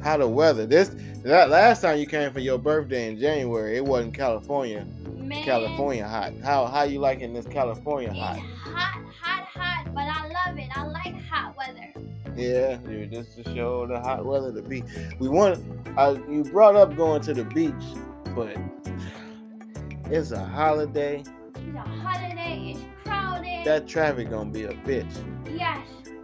How 0.03 0.17
the 0.17 0.27
weather? 0.27 0.65
This 0.65 0.89
that 1.23 1.49
last 1.49 1.81
time 1.81 1.99
you 1.99 2.05
came 2.07 2.31
for 2.31 2.39
your 2.39 2.57
birthday 2.57 3.07
in 3.11 3.19
January, 3.19 3.77
it 3.77 3.85
wasn't 3.85 4.13
California. 4.13 4.85
Man, 5.17 5.43
California 5.43 6.07
hot. 6.07 6.33
How 6.43 6.65
how 6.65 6.83
you 6.83 6.99
liking 6.99 7.33
this 7.33 7.45
California 7.45 8.09
It's 8.09 8.17
hot? 8.19 8.39
hot, 8.39 9.03
hot, 9.21 9.43
hot, 9.45 9.93
but 9.93 10.03
I 10.03 10.27
love 10.47 10.57
it. 10.57 10.69
I 10.75 10.85
like 10.87 11.21
hot 11.25 11.55
weather. 11.57 11.93
Yeah, 12.35 12.77
dude, 12.77 13.11
just 13.11 13.35
to 13.37 13.43
show 13.55 13.85
the 13.85 13.99
hot 13.99 14.25
weather 14.25 14.53
to 14.53 14.61
be. 14.61 14.83
We 15.19 15.27
want. 15.29 15.59
Uh, 15.97 16.17
you 16.29 16.43
brought 16.45 16.75
up 16.75 16.95
going 16.95 17.21
to 17.23 17.33
the 17.33 17.43
beach, 17.43 17.73
but 18.35 18.55
it's 20.11 20.31
a 20.31 20.43
holiday. 20.43 21.23
It's 21.55 21.75
a 21.75 21.79
holiday. 21.81 22.71
It's 22.75 22.81
crowded. 23.03 23.65
That 23.65 23.87
traffic 23.87 24.29
gonna 24.29 24.49
be 24.49 24.63
a 24.63 24.71
bitch. 24.73 25.11
yes. 25.57 25.79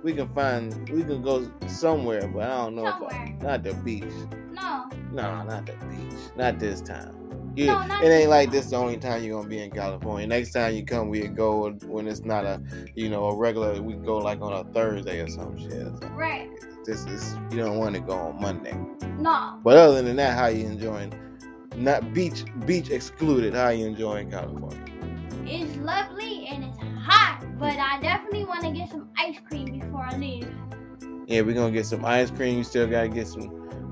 We 0.06 0.14
can 0.14 0.32
find. 0.36 0.88
We 0.90 1.04
can 1.04 1.24
go 1.24 1.52
somewhere, 1.66 2.28
but 2.28 2.44
I 2.44 2.58
don't 2.58 2.76
know. 2.76 2.86
Somewhere. 2.86 3.38
not 3.42 3.64
the 3.64 3.74
beach. 3.74 4.04
No. 4.52 4.88
No, 5.12 5.44
not 5.44 5.66
the 5.66 5.74
beach. 5.88 6.20
Not 6.36 6.60
this 6.60 6.80
time. 6.80 7.16
You, 7.56 7.66
No, 7.66 7.82
it 8.04 8.10
ain't 8.10 8.30
like 8.30 8.52
this 8.52 8.70
the 8.70 8.76
only 8.76 8.98
time 8.98 9.24
you're 9.24 9.36
gonna 9.36 9.50
be 9.50 9.64
in 9.64 9.72
California. 9.72 10.28
Next 10.28 10.52
time 10.52 10.76
you 10.76 10.86
come, 10.86 11.10
we 11.10 11.28
go 11.28 11.72
when 11.88 12.08
it's 12.08 12.24
not 12.24 12.46
a, 12.46 12.62
you 12.94 13.10
know, 13.10 13.26
a 13.30 13.36
regular. 13.36 13.82
We 13.82 13.96
go 13.96 14.20
like 14.20 14.42
on 14.42 14.54
a 14.54 14.64
Thursday 14.74 15.22
or 15.22 15.28
some 15.28 15.58
shit. 15.58 15.88
Right. 16.12 16.52
This 16.86 17.04
is 17.08 17.36
you 17.50 17.58
don't 17.58 17.80
want 17.80 17.96
to 17.96 18.02
go 18.02 18.14
on 18.14 18.40
Monday. 18.40 18.78
No. 19.18 19.60
But 19.64 19.76
other 19.76 20.04
than 20.04 20.18
that, 20.18 20.38
how 20.38 20.48
you 20.48 20.68
enjoying? 20.68 21.20
Not 21.78 22.14
beach, 22.14 22.46
beach 22.68 22.92
excluded. 22.92 23.56
How 23.56 23.70
you 23.70 23.88
enjoying 23.88 24.30
California? 24.30 24.86
It's 25.48 25.76
lovely 25.78 26.48
and 26.48 26.64
it's 26.64 26.78
hot, 27.04 27.35
but 27.60 27.78
I 27.78 28.00
definitely 28.02 28.46
want 28.46 28.62
to 28.64 28.72
get 28.72 28.90
some 28.90 29.10
ice 29.18 29.38
cream 29.48 29.80
before 29.80 30.06
I 30.10 30.18
leave. 30.18 30.48
Yeah, 31.28 31.42
we're 31.42 31.56
gonna 31.56 31.72
get 31.72 31.86
some 31.86 32.06
ice 32.06 32.30
cream. 32.30 32.58
You 32.58 32.64
still 32.64 32.88
gotta 32.88 33.08
get 33.08 33.28
some, 33.28 33.50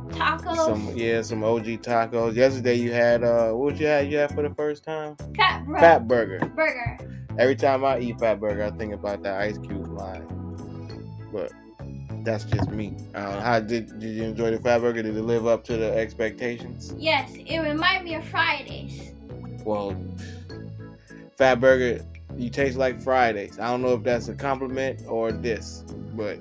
Tacos, 0.10 0.56
some 0.56 0.92
yeah, 0.96 1.22
some 1.22 1.44
OG 1.44 1.66
tacos. 1.82 2.36
Yesterday 2.36 2.76
you 2.76 2.92
had 2.92 3.24
uh, 3.24 3.52
what 3.52 3.80
you 3.80 3.88
had? 3.88 4.12
You 4.12 4.18
had 4.18 4.34
for 4.34 4.48
the 4.48 4.54
first 4.54 4.84
time? 4.84 5.16
fat 5.36 5.66
bro- 5.66 5.80
Fatburger. 5.80 6.56
burger. 6.56 6.98
Every 7.40 7.56
time 7.56 7.84
I 7.84 8.00
eat 8.00 8.18
Fatburger, 8.18 8.72
I 8.72 8.78
think 8.78 8.94
about 8.94 9.24
that 9.24 9.42
Ice 9.42 9.58
Cube 9.58 9.88
line. 9.88 10.28
But 11.32 11.52
that's 12.24 12.44
just 12.44 12.70
me. 12.70 12.96
Uh, 13.16 13.40
how 13.42 13.60
did 13.60 14.00
did 14.00 14.16
you 14.16 14.24
enjoy 14.24 14.52
the 14.52 14.58
Fatburger? 14.60 15.02
Did 15.02 15.18
it 15.18 15.24
live 15.24 15.48
up 15.48 15.64
to 15.66 15.78
the 15.78 15.92
expectations? 15.94 16.94
Yes, 16.98 17.32
it 17.34 17.60
reminded 17.60 18.04
me 18.04 18.16
of 18.16 18.26
Fridays. 18.26 19.14
Well, 19.66 19.96
Fatburger, 21.40 22.06
you 22.38 22.50
taste 22.50 22.78
like 22.78 23.02
Fridays. 23.02 23.60
I 23.60 23.68
don't 23.70 23.82
know 23.82 23.94
if 23.94 24.04
that's 24.04 24.28
a 24.28 24.34
compliment 24.36 25.02
or 25.08 25.32
this, 25.32 25.84
but 26.14 26.40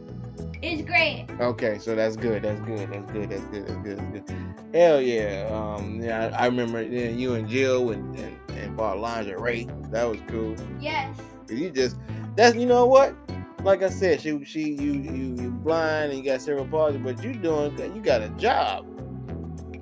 It's 0.63 0.83
great. 0.83 1.27
okay, 1.41 1.79
so 1.79 1.95
that's 1.95 2.17
good. 2.17 2.43
That's 2.43 2.61
good. 2.61 2.91
That's 2.91 3.13
good. 3.13 3.31
That's 3.31 3.45
good. 3.47 3.67
That's 3.67 3.77
good. 3.77 3.99
That's 4.15 4.31
good. 4.31 4.55
Hell 4.75 5.01
yeah. 5.01 5.49
Um, 5.53 6.01
yeah, 6.03 6.31
I, 6.37 6.45
I 6.45 6.47
remember 6.47 6.83
yeah, 6.83 7.09
you 7.09 7.35
and 7.35 7.49
Jill 7.49 7.91
and, 7.91 8.17
and, 8.19 8.37
and 8.51 8.77
bought 8.77 8.99
lingerie. 8.99 9.69
That 9.91 10.05
was 10.05 10.19
cool. 10.29 10.57
Yes. 10.81 11.17
You 11.49 11.71
just 11.71 11.97
that's 12.37 12.57
you 12.57 12.67
know 12.67 12.87
what? 12.87 13.15
Like 13.63 13.83
I 13.83 13.91
said, 13.91 14.21
she 14.21 14.43
she 14.45 14.71
you 14.73 14.93
you 14.95 15.37
you 15.41 15.51
blind 15.51 16.13
and 16.13 16.19
you 16.19 16.25
got 16.25 16.41
cerebral 16.41 16.67
palsy, 16.67 16.99
but 16.99 17.23
you 17.23 17.35
doing 17.35 17.77
you 17.95 18.01
got 18.01 18.23
a 18.23 18.29
job. 18.31 18.87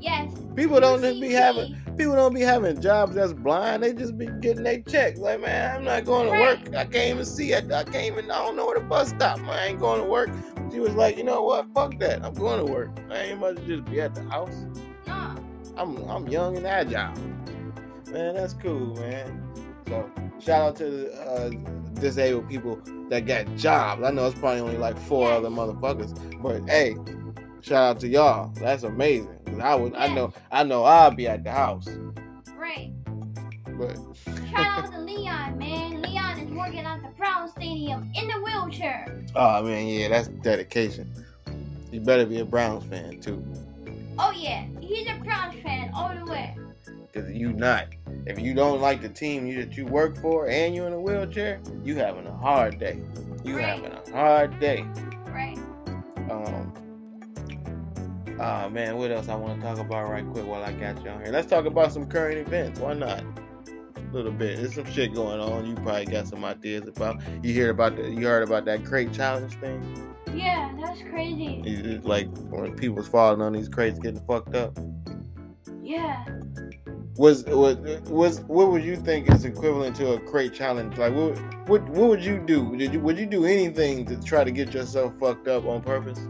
Yes. 0.01 0.33
People 0.57 0.81
don't 0.81 1.01
just 1.01 1.21
be 1.21 1.31
having 1.31 1.77
people 2.01 2.17
don't 2.17 2.35
be 2.35 2.41
having 2.41 2.81
jobs 2.81 3.15
that's 3.15 3.35
blind. 3.35 3.83
They 3.83 3.93
just 3.93 4.17
be 4.17 4.27
getting 4.41 4.65
their 4.65 4.81
checks. 4.81 5.19
Like 5.19 5.41
man, 5.41 5.77
I'm 5.77 5.85
not 5.85 6.07
going 6.07 6.33
to 6.33 6.39
work. 6.39 6.75
I 6.75 6.85
can't 6.85 7.15
even 7.15 7.27
see 7.27 7.53
it. 7.53 7.71
I 7.71 7.85
can't 7.85 8.07
even. 8.07 8.31
I 8.31 8.39
don't 8.39 8.57
know 8.57 8.67
where 8.67 8.79
the 8.79 8.85
bus 8.85 9.11
stop. 9.11 9.39
Man, 9.41 9.51
I 9.51 9.67
ain't 9.67 9.81
going 9.81 10.01
to 10.01 10.09
work. 10.09 10.31
She 10.73 10.81
was 10.81 10.95
like, 10.95 11.19
you 11.19 11.25
know 11.25 11.43
what? 11.43 11.67
Fuck 11.75 11.99
that. 11.99 12.25
I'm 12.25 12.33
going 12.33 12.65
to 12.65 12.73
work. 12.73 12.91
I 13.11 13.17
ain't 13.17 13.39
about 13.39 13.57
to 13.57 13.67
just 13.67 13.85
be 13.85 14.01
at 14.01 14.15
the 14.15 14.23
house. 14.25 14.65
I'm 15.77 15.97
I'm 16.09 16.27
young 16.29 16.57
and 16.57 16.67
agile. 16.67 17.15
Man, 18.11 18.35
that's 18.35 18.55
cool, 18.55 18.97
man. 18.97 19.47
So 19.87 20.11
shout 20.39 20.63
out 20.63 20.77
to 20.77 20.91
the 20.91 21.21
uh, 21.21 21.51
disabled 22.01 22.49
people 22.49 22.81
that 23.11 23.27
got 23.27 23.55
jobs. 23.57 24.03
I 24.03 24.11
know 24.11 24.27
it's 24.27 24.39
probably 24.39 24.61
only 24.61 24.79
like 24.79 24.99
four 24.99 25.31
other 25.31 25.51
motherfuckers, 25.51 26.15
but 26.43 26.67
hey, 26.69 26.97
shout 27.63 27.97
out 27.97 28.01
to 28.01 28.09
y'all. 28.09 28.49
That's 28.57 28.83
amazing. 28.83 29.61
I 29.61 29.75
would, 29.75 29.95
I 29.95 30.13
know, 30.15 30.33
I 30.51 30.63
know 30.65 30.85
I'll 30.85 31.11
be 31.11 31.27
at 31.29 31.45
the 31.45 31.51
house, 31.51 31.87
Right. 32.57 32.93
but 33.79 33.97
Shout 34.51 34.85
out 34.85 34.93
to 34.93 34.99
Leon, 35.01 35.59
man. 35.59 36.03
Leon 36.03 36.39
is 36.41 36.51
working 36.53 36.81
at 36.81 37.03
the 37.03 37.09
Brown 37.11 37.49
Stadium 37.51 38.11
in 38.15 38.27
the 38.29 38.35
wheelchair. 38.41 39.23
oh 39.37 39.63
man, 39.63 39.87
yeah, 39.87 40.09
that's 40.09 40.29
dedication. 40.29 41.13
You 41.93 42.01
better 42.01 42.25
be 42.27 42.39
a 42.41 42.45
Browns 42.45 42.85
fan 42.85 43.21
too, 43.21 43.45
Oh 44.19 44.33
yeah, 44.37 44.65
he's 44.81 45.07
a 45.09 45.15
Browns 45.25 45.61
fan 45.63 45.91
all 45.95 46.15
the 46.15 46.31
way. 46.31 46.57
cause 47.13 47.29
you 47.31 47.53
not. 47.53 47.87
If 48.27 48.39
you 48.39 48.55
don't 48.55 48.81
like 48.81 49.03
the 49.03 49.09
team 49.09 49.47
you, 49.47 49.65
that 49.65 49.77
you 49.77 49.87
work 49.87 50.17
for 50.19 50.49
and 50.49 50.75
you're 50.75 50.87
in 50.87 50.93
a 50.93 51.01
wheelchair, 51.01 51.61
you 51.85 51.97
having 51.97 52.27
a 52.27 52.37
hard 52.37 52.79
day. 52.79 53.01
You 53.45 53.57
Right. 53.57 53.65
having 53.67 53.93
a 53.93 54.11
hard 54.13 54.59
day. 54.61 54.85
Right. 55.27 55.59
Um. 56.31 56.70
Ah 58.43 58.71
man, 58.71 58.97
what 58.97 59.11
else 59.11 59.29
I 59.29 59.35
want 59.35 59.61
to 59.61 59.67
talk 59.67 59.79
about 59.79 60.11
right 60.11 60.27
quick 60.27 60.47
while 60.47 60.63
I 60.63 60.73
got 60.73 61.05
you 61.05 61.11
on 61.11 61.23
here? 61.23 61.31
Let's 61.31 61.47
talk 61.47 61.67
about 61.67 61.93
some 61.93 62.07
current 62.07 62.39
events. 62.39 62.81
Why 62.81 62.95
not? 62.95 63.21
A 63.21 64.15
little 64.15 64.33
bit. 64.33 64.57
There's 64.57 64.75
some 64.75 64.91
shit 64.91 65.15
going 65.15 65.39
on. 65.39 65.67
You 65.67 65.75
probably 65.75 66.07
got 66.07 66.27
some 66.27 66.43
ideas 66.43 66.89
about. 66.89 67.21
You 67.43 67.53
hear 67.53 67.69
about 67.69 67.97
the. 67.97 68.09
You 68.09 68.27
heard 68.27 68.43
about 68.43 68.65
that 68.65 68.83
crate 68.83 69.13
challenge 69.13 69.57
thing? 69.57 70.17
Yeah, 70.35 70.73
that's 70.81 71.03
crazy. 71.03 71.63
It's 71.67 72.07
like 72.07 72.35
when 72.49 72.75
people's 72.77 73.09
falling 73.09 73.43
on 73.43 73.53
these 73.53 73.69
crates, 73.69 73.99
getting 73.99 74.25
fucked 74.25 74.55
up. 74.55 74.79
Yeah. 75.83 76.25
Was 77.17 77.45
was 77.45 77.77
was 78.09 78.41
what 78.43 78.71
would 78.71 78.83
you 78.83 78.97
think 78.97 79.31
is 79.31 79.45
equivalent 79.45 79.97
to 79.97 80.13
a 80.13 80.21
crate 80.21 80.55
challenge? 80.55 80.97
Like 80.97 81.15
what 81.15 81.39
what 81.69 81.87
what 81.91 82.09
would 82.09 82.25
you 82.25 82.39
do? 82.39 82.75
Did 82.75 82.95
you 82.95 83.01
would 83.01 83.19
you 83.19 83.27
do 83.27 83.45
anything 83.45 84.07
to 84.07 84.17
try 84.23 84.45
to 84.45 84.51
get 84.51 84.73
yourself 84.73 85.13
fucked 85.19 85.47
up 85.47 85.67
on 85.67 85.83
purpose? 85.83 86.21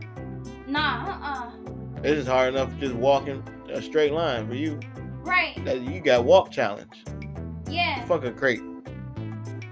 Nah, 0.67 1.07
uh-uh. 1.07 1.60
It's 2.03 2.17
just 2.17 2.29
hard 2.29 2.55
enough 2.55 2.77
just 2.79 2.95
walking 2.95 3.43
a 3.71 3.83
straight 3.83 4.13
line 4.13 4.49
for 4.49 4.55
you. 4.55 4.81
Right. 5.23 5.63
That 5.65 5.83
you 5.83 6.01
got 6.01 6.25
walk 6.25 6.51
challenge. 6.51 7.05
Yeah. 7.69 8.05
Fuck 8.07 8.25
a 8.25 8.33
crate. 8.33 8.63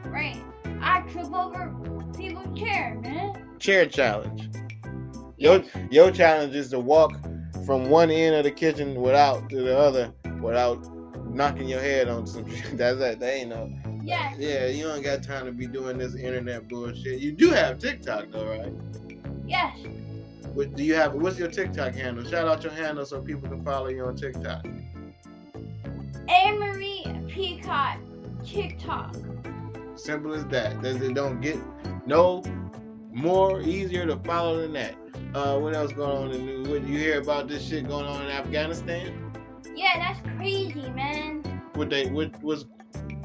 Right. 0.04 0.42
I 0.80 1.00
trip 1.11 1.32
over 1.32 1.75
people's 2.16 2.58
chair, 2.58 2.99
man. 3.02 3.58
Chair 3.58 3.87
challenge. 3.87 4.50
Your 5.38 5.62
your 5.90 6.11
challenge 6.11 6.54
is 6.54 6.68
to 6.70 6.78
walk 6.78 7.18
from 7.64 7.88
one 7.90 8.11
end 8.11 8.35
of 8.35 8.44
the 8.44 8.50
kitchen 8.50 9.00
without 9.00 9.49
to 9.50 9.62
the 9.62 9.76
other 9.76 10.12
without 10.40 10.78
knocking 11.30 11.68
your 11.68 11.80
head 11.80 12.08
on 12.08 12.26
some 12.26 12.49
shit. 12.50 12.76
That's 12.76 12.99
that. 12.99 13.20
They 13.20 13.40
ain't 13.40 13.50
no. 13.50 13.73
Yes. 14.02 14.37
Yeah, 14.38 14.66
you 14.66 14.85
don't 14.85 15.02
got 15.02 15.23
time 15.23 15.47
to 15.47 15.52
be 15.52 15.66
doing 15.66 15.99
this 15.99 16.14
internet 16.14 16.68
bullshit. 16.68 17.20
You 17.20 17.32
do 17.32 17.50
have 17.50 17.78
TikTok 17.78 18.30
though, 18.30 18.49
right? 18.49 18.73
Yes. 19.47 19.78
What 20.59 20.75
do 20.75 20.83
you 20.83 20.97
have? 20.97 21.15
What's 21.15 21.38
your 21.38 21.47
TikTok 21.47 21.95
handle? 21.95 22.25
Shout 22.25 22.49
out 22.49 22.65
your 22.65 22.73
handle 22.73 23.07
so 23.07 23.21
people 23.21 23.49
can 23.49 23.65
follow 23.65 23.87
you 23.87 24.05
on 24.05 24.17
TikTok. 24.17 24.67
Anne-Marie 26.29 27.07
Peacock 27.29 27.99
TikTok. 28.45 29.15
Simple 29.95 30.35
as 30.35 30.45
that. 30.47 30.83
Does 30.83 31.00
it 31.00 31.15
don't 31.15 31.41
get 31.41 31.59
no 32.07 32.43
more 33.12 33.61
easier 33.61 34.05
to 34.07 34.17
follow 34.25 34.61
than 34.61 34.73
that. 34.73 34.97
Uh, 35.33 35.61
what 35.61 35.77
else 35.77 35.93
going 35.93 36.11
on 36.11 36.33
in 36.33 36.45
the 36.45 36.53
news? 36.53 36.69
What, 36.69 36.83
you 36.88 36.99
hear 36.99 37.21
about 37.21 37.47
this 37.47 37.65
shit 37.65 37.87
going 37.87 38.07
on 38.07 38.23
in 38.23 38.29
Afghanistan? 38.29 39.33
Yeah, 39.77 39.97
that's 39.97 40.21
crazy, 40.37 40.91
man. 40.91 41.45
What 41.75 41.88
they 41.88 42.11
what 42.11 42.43
was 42.43 42.67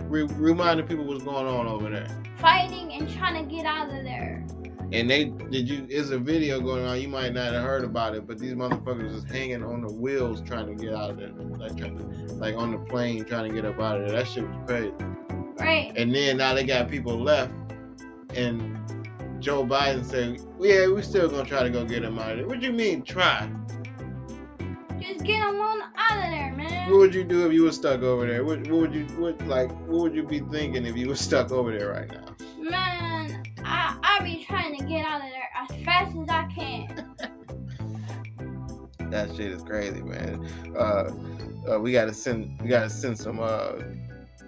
re- 0.04 0.28
reminding 0.36 0.86
people 0.86 1.06
what's 1.06 1.24
going 1.24 1.48
on 1.48 1.66
over 1.66 1.90
there? 1.90 2.16
Fighting 2.38 2.94
and 2.94 3.10
trying 3.10 3.44
to 3.44 3.56
get 3.56 3.66
out 3.66 3.90
of 3.90 4.04
there. 4.04 4.46
And 4.94 5.10
they 5.10 5.26
did 5.26 5.68
you? 5.68 5.88
It's 5.90 6.12
a 6.12 6.20
video 6.20 6.62
going 6.62 6.86
on. 6.86 7.02
You 7.02 7.08
might 7.08 7.34
not 7.34 7.52
have 7.52 7.64
heard 7.64 7.84
about 7.84 8.14
it, 8.16 8.28
but 8.28 8.38
these 8.38 8.54
motherfuckers 8.54 9.16
is 9.16 9.24
hanging 9.24 9.64
on 9.64 9.82
the 9.82 9.92
wheels 9.92 10.40
trying 10.42 10.68
to 10.68 10.76
get 10.76 10.94
out 10.94 11.10
of 11.10 11.18
there, 11.18 11.32
like 11.58 11.76
trying 11.76 11.98
to, 11.98 12.34
like 12.36 12.56
on 12.56 12.72
the 12.72 12.78
plane 12.78 13.26
trying 13.26 13.50
to 13.50 13.56
get 13.56 13.66
up 13.66 13.80
out 13.80 14.00
of 14.00 14.08
there. 14.08 14.20
That 14.20 14.28
shit 14.28 14.48
was 14.48 14.56
crazy. 14.68 14.94
Right. 15.60 15.92
And 15.98 16.14
then 16.14 16.38
now 16.38 16.54
they 16.54 16.64
got 16.64 16.92
people 16.92 17.20
left, 17.20 17.52
and 18.36 18.78
Joe 19.40 19.66
Biden 19.66 20.06
said, 20.06 20.40
"Yeah, 20.60 20.88
we 20.88 21.02
still 21.02 21.28
gonna 21.28 21.44
try 21.44 21.64
to 21.64 21.72
go 21.72 21.84
get 21.84 22.04
him 22.04 22.20
out 22.20 22.34
of 22.34 22.38
there." 22.38 22.48
What 22.48 22.60
do 22.60 22.68
you 22.68 22.74
mean 22.74 23.02
try? 23.02 23.50
Get 25.24 25.42
on 25.42 25.82
out 25.96 26.26
of 26.26 26.32
there, 26.32 26.54
man. 26.54 26.90
What 26.90 27.00
would 27.00 27.16
you 27.16 27.24
do 27.24 27.48
if 27.48 27.54
you 27.54 27.64
were 27.64 27.72
stuck 27.72 28.02
over 28.02 28.28
there? 28.28 28.44
What, 28.44 28.60
what 28.68 28.82
would 28.82 28.94
you 28.94 29.06
what 29.18 29.42
like? 29.48 29.72
What 29.88 30.02
would 30.02 30.16
you 30.16 30.24
be 30.24 30.40
thinking 30.40 30.86
if 30.86 30.98
you 30.98 31.08
were 31.08 31.16
stuck 31.16 31.52
over 31.52 31.78
there 31.78 31.92
right 31.92 32.12
now? 32.12 32.36
Man, 32.60 33.44
I 33.64 33.98
I 34.04 34.24
be 34.24 34.44
trying 34.44 34.78
to 34.78 34.86
get 34.86 35.06
out 35.06 35.22
of 35.22 35.30
there 35.30 35.50
as 35.56 35.86
fast 35.86 36.18
as 36.18 36.30
I 36.30 36.46
can. 36.54 37.16
That 39.14 39.30
shit 39.36 39.52
is 39.52 39.62
crazy, 39.62 40.02
man. 40.02 40.44
Uh, 40.76 41.14
uh, 41.72 41.80
we 41.80 41.92
gotta 41.92 42.16
send 42.16 42.60
we 42.60 42.68
gotta 42.68 42.90
send 42.90 43.16
some 43.16 43.40
uh, 43.40 43.74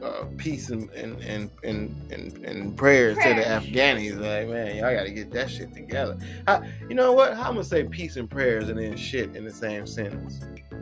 uh, 0.04 0.26
peace 0.38 0.70
and 0.70 0.90
and, 0.92 1.22
and 1.22 1.50
and 1.64 2.12
and 2.12 2.46
and 2.46 2.78
prayers 2.78 3.18
to 3.18 3.30
the. 3.30 3.42
Afghanis. 3.42 4.20
Like, 4.20 4.50
man, 4.50 4.76
y'all 4.78 4.94
gotta 4.94 5.12
get 5.12 5.32
that 5.32 5.50
shit 5.50 5.74
together. 5.74 6.18
How, 6.48 6.64
you 6.90 6.96
know 6.96 7.14
what? 7.14 7.34
I'm 7.34 7.54
gonna 7.54 7.64
say 7.64 7.84
peace 7.84 8.16
and 8.18 8.30
prayers 8.30 8.70
and 8.70 8.80
then 8.80 8.96
shit 8.98 9.36
in 9.36 9.46
the 9.46 9.52
same 9.52 9.88
sentence? 9.88 10.42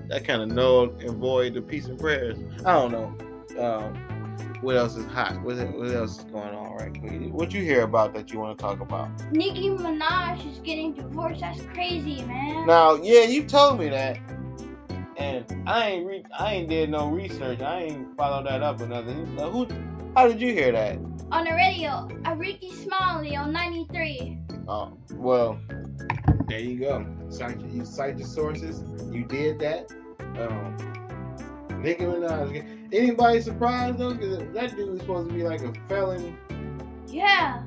That 0.09 0.25
kind 0.25 0.41
of 0.41 0.49
null 0.49 0.95
and 0.99 1.17
void 1.17 1.53
the 1.53 1.61
peace 1.61 1.85
and 1.85 1.99
prayers. 1.99 2.37
I 2.65 2.73
don't 2.73 2.91
know. 2.91 3.61
Um, 3.61 3.93
what 4.61 4.77
else 4.77 4.95
is 4.95 5.05
hot? 5.07 5.41
What, 5.43 5.57
what 5.73 5.89
else 5.89 6.19
is 6.19 6.23
going 6.25 6.55
on 6.55 6.77
right 6.77 6.99
quick? 6.99 7.33
What 7.33 7.53
you 7.53 7.61
hear 7.61 7.83
about 7.83 8.13
that 8.13 8.31
you 8.31 8.39
want 8.39 8.57
to 8.57 8.61
talk 8.61 8.79
about? 8.79 9.09
Nicki 9.31 9.69
Minaj 9.69 10.49
is 10.49 10.59
getting 10.59 10.93
divorced. 10.93 11.41
That's 11.41 11.61
crazy, 11.73 12.23
man. 12.23 12.65
Now, 12.65 12.95
yeah, 12.95 13.23
you 13.23 13.43
told 13.43 13.79
me 13.79 13.89
that, 13.89 14.17
and 15.17 15.45
I 15.69 15.89
ain't 15.89 16.05
re- 16.07 16.25
I 16.37 16.53
ain't 16.55 16.69
did 16.69 16.89
no 16.89 17.09
research. 17.09 17.61
I 17.61 17.83
ain't 17.83 18.15
followed 18.17 18.45
that 18.47 18.61
up 18.63 18.79
or 18.81 18.87
nothing. 18.87 19.25
Who? 19.37 19.67
How 20.15 20.27
did 20.27 20.41
you 20.41 20.53
hear 20.53 20.71
that? 20.71 20.97
On 21.31 21.45
the 21.45 21.51
radio, 21.53 22.07
a 22.25 22.35
Rickey 22.35 22.71
Smiley 22.71 23.35
on 23.35 23.51
93. 23.51 24.37
Oh, 24.67 24.93
well, 25.15 25.59
there 26.47 26.59
you 26.59 26.79
go. 26.79 27.05
Cite 27.29 27.59
you 27.61 27.83
cite 27.85 28.17
your 28.17 28.27
sources. 28.27 28.83
You 29.11 29.23
did 29.25 29.59
that. 29.59 29.91
Um, 30.19 31.81
Nicki 31.81 32.03
Minaj. 32.03 32.93
Anybody 32.93 33.41
surprised 33.41 33.97
though? 33.97 34.13
Because 34.13 34.37
that 34.53 34.75
dude 34.75 34.93
is 34.95 34.99
supposed 35.01 35.29
to 35.29 35.35
be 35.35 35.43
like 35.43 35.61
a 35.61 35.73
felon, 35.89 36.37
Yeah. 37.07 37.63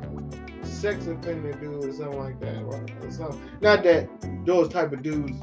sex 0.63 1.07
offender 1.07 1.53
dude 1.53 1.85
or 1.85 1.93
something 1.93 2.19
like 2.19 2.41
that, 2.41 2.65
right? 2.65 2.91
Or 3.03 3.11
something. 3.11 3.41
Not 3.61 3.83
that 3.83 4.09
those 4.47 4.69
type 4.69 4.93
of 4.93 5.03
dudes 5.03 5.39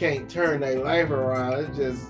can't 0.00 0.30
turn 0.30 0.60
their 0.60 0.78
life 0.82 1.10
around. 1.10 1.62
It's 1.62 1.76
just, 1.76 2.06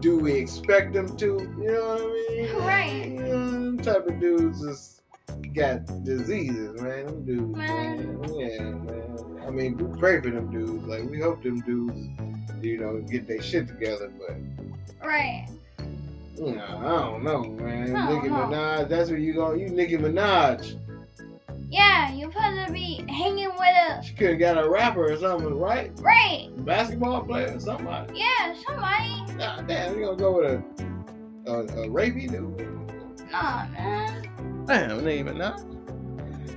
do 0.00 0.18
we 0.18 0.32
expect 0.32 0.94
them 0.94 1.14
to? 1.18 1.26
You 1.60 1.70
know 1.70 1.94
what 1.96 2.00
I 2.00 2.06
mean? 2.06 2.56
Right. 2.62 3.08
You 3.10 3.20
know, 3.20 3.76
type 3.82 4.06
of 4.06 4.18
dudes 4.18 4.62
just 4.62 5.02
got 5.54 5.84
diseases, 6.02 6.80
man. 6.80 7.06
Them 7.06 7.24
dudes, 7.26 7.56
Man. 7.56 8.20
man. 8.20 8.34
Yeah, 8.34 8.58
man. 8.62 9.42
I 9.46 9.50
mean, 9.50 9.76
we 9.76 9.98
pray 10.00 10.20
for 10.22 10.30
them 10.30 10.50
dudes. 10.50 10.86
Like, 10.86 11.08
we 11.10 11.20
hope 11.20 11.42
them 11.42 11.60
dudes, 11.60 12.08
you 12.62 12.78
know, 12.78 13.00
get 13.02 13.26
their 13.28 13.42
shit 13.42 13.68
together. 13.68 14.10
But, 14.18 15.06
Right. 15.06 15.46
you 16.36 16.52
know, 16.56 16.78
I 16.78 16.88
don't 17.02 17.22
know, 17.22 17.42
man. 17.62 17.84
Nicki. 17.84 18.28
Minaj, 18.28 18.88
that's 18.88 19.10
where 19.10 19.18
you 19.18 19.34
go. 19.34 19.52
You 19.52 19.68
Nicki 19.68 19.98
Minaj. 19.98 20.78
Yeah, 21.72 22.12
you're 22.12 22.30
supposed 22.30 22.66
to 22.66 22.70
be 22.70 23.02
hanging 23.08 23.48
with 23.48 23.60
a. 23.60 24.02
She 24.04 24.12
could 24.12 24.28
have 24.30 24.38
got 24.38 24.62
a 24.62 24.68
rapper 24.68 25.10
or 25.10 25.16
something, 25.16 25.54
right? 25.54 25.90
Right. 26.00 26.50
Basketball 26.66 27.24
player 27.24 27.56
or 27.56 27.60
somebody. 27.60 28.12
Yeah, 28.18 28.54
somebody. 28.66 29.32
Nah, 29.36 29.62
damn, 29.62 29.98
you 29.98 30.04
gonna 30.04 30.16
go 30.18 30.36
with 30.36 30.50
a 30.50 31.50
a, 31.50 31.60
a 31.60 31.88
rapey 31.88 32.30
dude? 32.30 33.30
Nah, 33.30 33.66
man. 33.68 34.64
Damn, 34.66 35.02
Nicki 35.02 35.22
Minaj. 35.22 35.64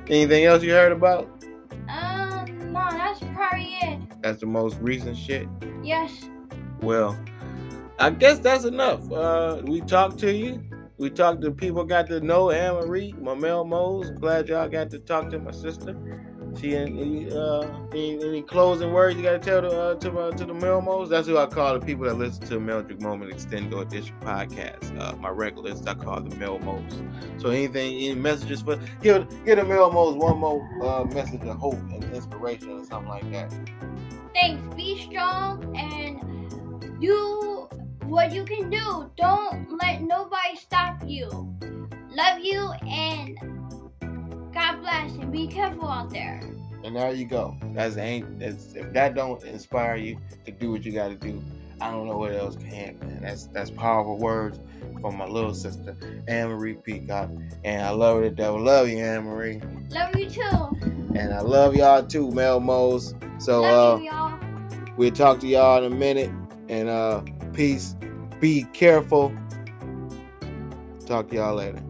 Anything 0.10 0.43
else 0.43 0.62
you 0.62 0.72
heard 0.72 0.91
about? 0.91 1.29
Um, 1.88 2.74
no, 2.74 2.86
that's 2.91 3.22
probably 3.34 3.74
it. 3.84 4.00
That's 4.22 4.41
the 4.41 4.48
most 4.48 4.77
recent 4.81 5.17
shit. 5.17 5.48
Yes. 5.81 6.29
Well, 6.81 7.17
I 8.00 8.09
guess 8.09 8.40
that's 8.40 8.66
enough. 8.66 9.09
Uh, 9.09 9.61
we 9.63 9.79
talked 9.79 10.20
to 10.20 10.33
you. 10.33 10.61
We 10.98 11.10
talked 11.10 11.42
to 11.42 11.51
people, 11.51 11.84
got 11.84 12.08
to 12.08 12.22
know 12.22 12.51
Anne 12.51 12.75
Marie, 12.75 13.14
my 13.20 13.36
Mel 13.36 13.66
Mose. 13.66 14.12
Glad 14.12 14.48
y'all 14.48 14.70
got 14.70 14.90
to 14.92 15.00
talk 15.00 15.29
to 15.31 15.40
my 15.40 15.51
sister. 15.51 15.96
She 16.60 16.74
any 16.74 17.29
uh, 17.31 17.68
any, 17.92 18.24
any 18.24 18.42
closing 18.42 18.94
words 18.94 19.18
you 19.18 19.24
got 19.24 19.34
to 19.34 19.40
tell 19.40 19.62
to 19.62 19.68
uh, 19.68 19.96
to, 19.96 20.18
uh, 20.18 20.31
to 20.31 20.46
the 20.46 20.53
Mel 20.53 20.81
Mose? 20.81 21.10
That's 21.10 21.27
who 21.27 21.38
I 21.38 21.48
call 21.48 21.77
the 21.77 21.86
people 21.86 22.05
that 22.05 22.14
listen 22.14 22.44
to 22.44 22.53
the 22.53 22.60
Meldrick 22.60 23.01
Moment 23.01 23.34
Extendo 23.34 23.81
Edition 23.81 24.16
podcast. 24.22 24.98
Uh, 24.98 25.18
my 25.18 25.29
regulars, 25.29 25.86
I 25.86 25.96
call 25.96 26.22
the 26.22 26.34
Mel 26.38 26.60
Mose. 26.60 27.01
So 27.40 27.50
anything, 27.50 27.96
any 27.96 28.16
messages 28.16 28.62
for 28.62 28.79
give 29.01 29.27
give 29.46 29.58
the 29.58 29.66
Mel 29.66 29.92
Mose 29.92 30.16
one 30.16 30.38
more 30.38 30.64
uh, 30.81 31.03
message 31.03 31.42
of 31.42 31.58
hope 31.58 31.74
and 31.74 32.03
inspiration 32.16 32.70
or 32.70 32.86
something 32.86 33.10
like 33.10 33.29
that. 33.34 33.53
Thanks. 34.34 34.75
Be 34.75 35.05
strong 35.10 35.75
and 35.75 37.01
do 37.01 37.65
what 38.07 38.31
you 38.33 38.44
can 38.44 38.70
do. 38.70 39.09
Don't 39.18 39.77
let 39.81 40.01
nobody 40.01 40.55
stop 40.55 40.98
you. 41.05 41.27
Love 42.11 42.39
you 42.41 42.72
and 42.87 43.37
God 44.53 44.79
bless 44.81 45.11
and 45.13 45.31
be 45.31 45.48
careful 45.48 45.87
out 45.87 46.09
there. 46.09 46.39
And 46.83 46.96
there 46.96 47.11
you 47.13 47.25
go. 47.25 47.57
That's 47.74 47.98
ain't 47.98 48.39
that's, 48.39 48.74
if 48.75 48.94
that 48.94 49.15
don't 49.15 49.44
inspire 49.44 49.96
you 49.96 50.18
to 50.46 50.51
do 50.51 50.72
what 50.72 50.85
you 50.85 50.91
got 50.94 51.09
to 51.09 51.15
do, 51.15 51.44
I 51.81 51.91
don't 51.91 52.07
know 52.07 52.18
what 52.18 52.31
else 52.33 52.55
can, 52.55 52.98
man. 53.00 53.20
That's 53.22 53.48
that's 53.48 53.70
powerful 53.72 54.18
words 54.18 54.59
from 55.01 55.18
my 55.18 55.25
little 55.25 55.53
sister 55.53 55.98
Anne 56.27 56.50
Marie 56.50 56.75
Peacock, 56.75 57.29
and 57.65 57.81
I 57.81 57.89
love 57.89 58.18
her 58.18 58.29
to 58.29 58.29
death. 58.29 58.53
Love 58.53 58.87
you, 58.87 59.00
Anne 59.00 59.24
Marie, 59.25 59.61
Love 59.89 60.15
you 60.15 60.29
too. 60.29 60.41
and 61.15 61.33
I 61.33 61.41
love 61.41 61.75
y'all 61.75 62.05
too, 62.05 62.31
Mel 62.31 62.59
Mose. 62.59 63.13
So 63.39 63.63
Love 63.63 64.00
uh, 64.00 64.01
you, 64.03 64.09
y'all. 64.11 64.39
we'll 64.96 65.11
talk 65.11 65.39
to 65.41 65.48
y'all 65.48 65.83
in 65.83 65.91
a 65.91 65.96
minute, 65.96 66.31
and 66.70 66.87
uh, 66.87 67.22
peace. 67.55 67.96
Be 68.39 68.63
careful. 68.74 69.33
Talk 71.05 71.29
to 71.29 71.35
y'all 71.35 71.55
later. 71.55 71.81